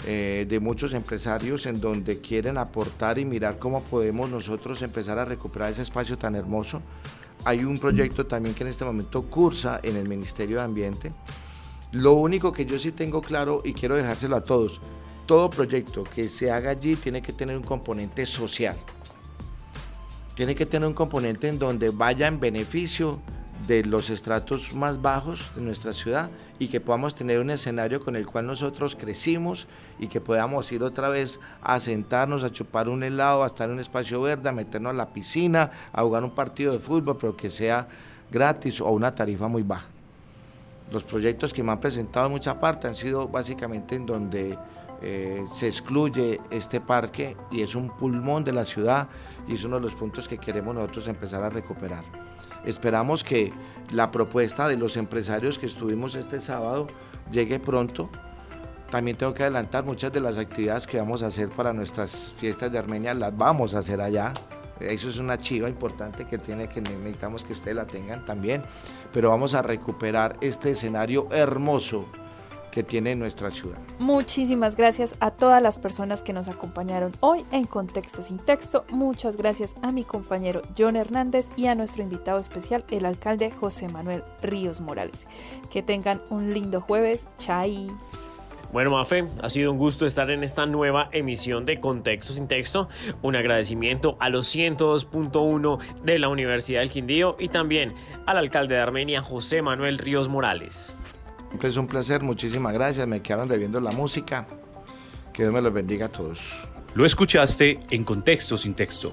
eh, 0.09 0.45
de 0.49 0.59
muchos 0.59 0.93
empresarios 0.93 1.67
en 1.67 1.81
donde 1.81 2.21
quieren 2.21 2.59
aportar 2.59 3.17
y 3.21 3.25
mirar 3.25 3.61
cómo 3.61 3.85
podemos 3.85 4.29
nosotros 4.29 4.83
empezar 4.83 5.21
a 5.21 5.25
recuperar 5.25 5.71
ese 5.71 5.83
espacio 5.83 6.19
tan 6.19 6.35
hermoso. 6.35 6.83
Hay 7.45 7.63
un 7.63 7.79
proyecto 7.79 8.27
también 8.27 8.57
que 8.57 8.65
en 8.65 8.71
este 8.71 8.85
momento 8.85 9.23
cursa 9.31 9.79
en 9.85 9.95
el 9.95 10.09
Ministerio 10.09 10.57
de 10.57 10.65
Ambiente. 10.65 11.13
Lo 11.93 12.15
único 12.15 12.53
que 12.53 12.67
yo 12.67 12.77
sí 12.81 12.91
tengo 12.91 13.23
claro 13.23 13.63
y 13.65 13.73
quiero 13.73 13.95
dejárselo 13.95 14.35
a 14.35 14.43
todos, 14.43 14.81
todo 15.27 15.49
proyecto 15.49 16.03
que 16.03 16.29
se 16.29 16.51
haga 16.51 16.71
allí 16.71 16.97
tiene 16.97 17.23
que 17.23 17.33
tener 17.33 17.57
un 17.57 17.63
componente 17.63 18.27
social. 18.27 18.77
Tiene 20.35 20.57
que 20.57 20.67
tener 20.67 20.89
un 20.89 20.95
componente 20.95 21.47
en 21.47 21.61
donde 21.61 21.91
vaya 21.91 22.27
en 22.27 22.41
beneficio 22.41 23.21
de 23.67 23.85
los 23.85 24.11
estratos 24.11 24.73
más 24.73 25.03
bajos 25.03 25.51
de 25.55 25.63
nuestra 25.63 25.93
ciudad 25.93 26.31
y 26.59 26.69
que 26.69 26.81
podamos 26.81 27.15
tener 27.15 27.41
un 27.41 27.51
escenario 27.51 28.01
con 28.01 28.17
el 28.17 28.27
cual 28.27 28.47
nosotros 28.47 28.97
crecimos 28.97 29.67
y 29.99 30.07
que 30.07 30.21
podamos 30.21 30.71
ir 30.73 30.83
otra 30.83 31.09
vez 31.09 31.41
a 31.63 31.81
sentarnos, 31.81 32.45
a 32.45 32.51
chupar 32.51 32.89
un 32.89 33.03
helado, 33.03 33.43
a 33.43 33.47
estar 33.47 33.69
en 33.69 33.75
un 33.75 33.81
espacio 33.81 34.21
verde, 34.23 34.49
a 34.49 34.53
meternos 34.53 34.91
a 34.91 34.97
la 34.97 35.13
piscina, 35.13 35.71
a 35.93 36.03
jugar 36.03 36.25
un 36.25 36.31
partido 36.31 36.73
de 36.73 36.79
fútbol, 36.79 37.17
pero 37.19 37.37
que 37.37 37.51
sea 37.51 37.89
gratis 38.31 38.81
o 38.81 38.91
una 38.91 39.15
tarifa 39.15 39.49
muy 39.49 39.63
baja. 39.63 39.87
Los 40.93 41.05
proyectos 41.05 41.53
que 41.53 41.63
me 41.63 41.73
han 41.73 41.81
presentado 41.81 42.27
en 42.27 42.33
mucha 42.33 42.59
parte 42.59 42.87
han 42.87 42.95
sido 42.95 43.29
básicamente 43.29 43.97
en 43.97 44.07
donde 44.07 44.59
eh, 45.03 45.45
se 45.53 45.69
excluye 45.69 46.41
este 46.51 46.81
parque 46.81 47.37
y 47.51 47.63
es 47.63 47.75
un 47.75 47.91
pulmón 47.91 48.45
de 48.45 48.53
la 48.53 48.65
ciudad 48.65 49.09
y 49.47 49.55
es 49.55 49.65
uno 49.65 49.77
de 49.77 49.83
los 49.83 49.95
puntos 49.95 50.27
que 50.27 50.39
queremos 50.39 50.75
nosotros 50.75 51.09
empezar 51.09 51.43
a 51.43 51.51
recuperar. 51.51 52.28
Esperamos 52.69 53.25
que 53.25 53.51
la 53.93 54.11
propuesta 54.11 54.69
de 54.69 54.77
los 54.77 54.99
empresarios 54.99 55.59
que 55.59 55.65
estuvimos 55.65 56.15
este 56.15 56.39
sábado 56.39 56.87
llegue 57.33 57.59
pronto. 57.59 58.11
También 58.91 59.17
tengo 59.17 59.33
que 59.33 59.43
adelantar 59.43 59.87
muchas 59.87 60.13
de 60.13 60.21
las 60.21 60.37
actividades 60.37 60.87
que 60.87 60.99
vamos 60.99 61.23
a 61.23 61.29
hacer 61.29 61.49
para 61.49 61.73
nuestras 61.73 62.35
fiestas 62.37 62.71
de 62.71 62.77
Armenia, 62.77 63.15
las 63.15 63.35
vamos 63.35 63.75
a 63.75 63.79
hacer 63.79 64.03
allá. 64.03 64.35
Eso 64.81 65.09
es 65.09 65.17
una 65.17 65.39
chiva 65.39 65.71
importante 65.71 66.27
que 66.27 66.37
tiene 66.37 66.69
que 66.69 66.83
necesitamos 66.83 67.43
que 67.43 67.55
ustedes 67.55 67.75
la 67.75 67.87
tengan 67.87 68.27
también, 68.27 68.61
pero 69.15 69.31
vamos 69.31 69.55
a 69.55 69.63
recuperar 69.63 70.37
este 70.43 70.73
escenario 70.73 71.27
hermoso 71.31 72.05
que 72.79 72.85
tiene 72.85 73.17
nuestra 73.17 73.51
ciudad. 73.51 73.77
Muchísimas 73.99 74.77
gracias 74.77 75.17
a 75.19 75.33
todas 75.33 75.61
las 75.61 75.79
personas 75.79 76.23
que 76.23 76.33
nos 76.33 76.47
acompañaron 76.47 77.11
hoy 77.19 77.45
en 77.51 77.65
Contexto 77.65 78.23
sin 78.23 78.39
Texto. 78.39 78.85
Muchas 78.93 79.37
gracias 79.37 79.75
a 79.83 79.91
mi 79.91 80.05
compañero 80.05 80.63
John 80.79 80.95
Hernández 80.95 81.49
y 81.57 81.67
a 81.67 81.75
nuestro 81.75 82.05
invitado 82.05 82.39
especial, 82.39 82.85
el 82.93 83.05
alcalde 83.05 83.51
José 83.51 83.89
Manuel 83.89 84.23
Ríos 84.43 84.81
Morales. 84.81 85.27
Que 85.73 85.83
tengan 85.83 86.23
un 86.31 86.55
lindo 86.55 86.81
jueves. 86.81 87.27
Chai. 87.37 87.89
Bueno, 88.73 88.93
Mafe, 88.93 89.27
ha 89.43 89.51
sido 89.51 89.73
un 89.73 89.79
gusto 89.79 90.07
estar 90.07 90.31
en 90.31 90.45
esta 90.45 90.65
nueva 90.65 91.09
emisión 91.11 91.65
de 91.65 91.81
Contexto 91.81 92.33
sin 92.33 92.47
Texto. 92.47 92.89
Un 93.23 93.35
agradecimiento 93.35 94.17
a 94.21 94.29
los 94.29 94.55
102.1 94.55 95.81
de 96.05 96.19
la 96.21 96.29
Universidad 96.29 96.79
del 96.79 96.93
Quindío 96.93 97.35
y 97.41 97.49
también 97.49 97.93
al 98.25 98.37
alcalde 98.37 98.77
de 98.77 98.81
Armenia, 98.83 99.21
José 99.21 99.63
Manuel 99.63 99.99
Ríos 99.99 100.29
Morales. 100.29 100.95
Es 101.63 101.77
un 101.77 101.87
placer, 101.87 102.23
muchísimas 102.23 102.73
gracias. 102.73 103.07
Me 103.07 103.23
quedaron 103.23 103.49
debiendo 103.49 103.81
la 103.81 103.91
música. 103.93 104.47
Que 105.33 105.43
Dios 105.43 105.55
me 105.55 105.63
los 105.63 105.73
bendiga 105.73 106.07
a 106.07 106.09
todos. 106.09 106.41
Lo 106.95 107.07
escuchaste 107.07 107.81
en 107.91 108.05
Contexto 108.05 108.57
sin 108.57 108.75
Texto 108.75 109.13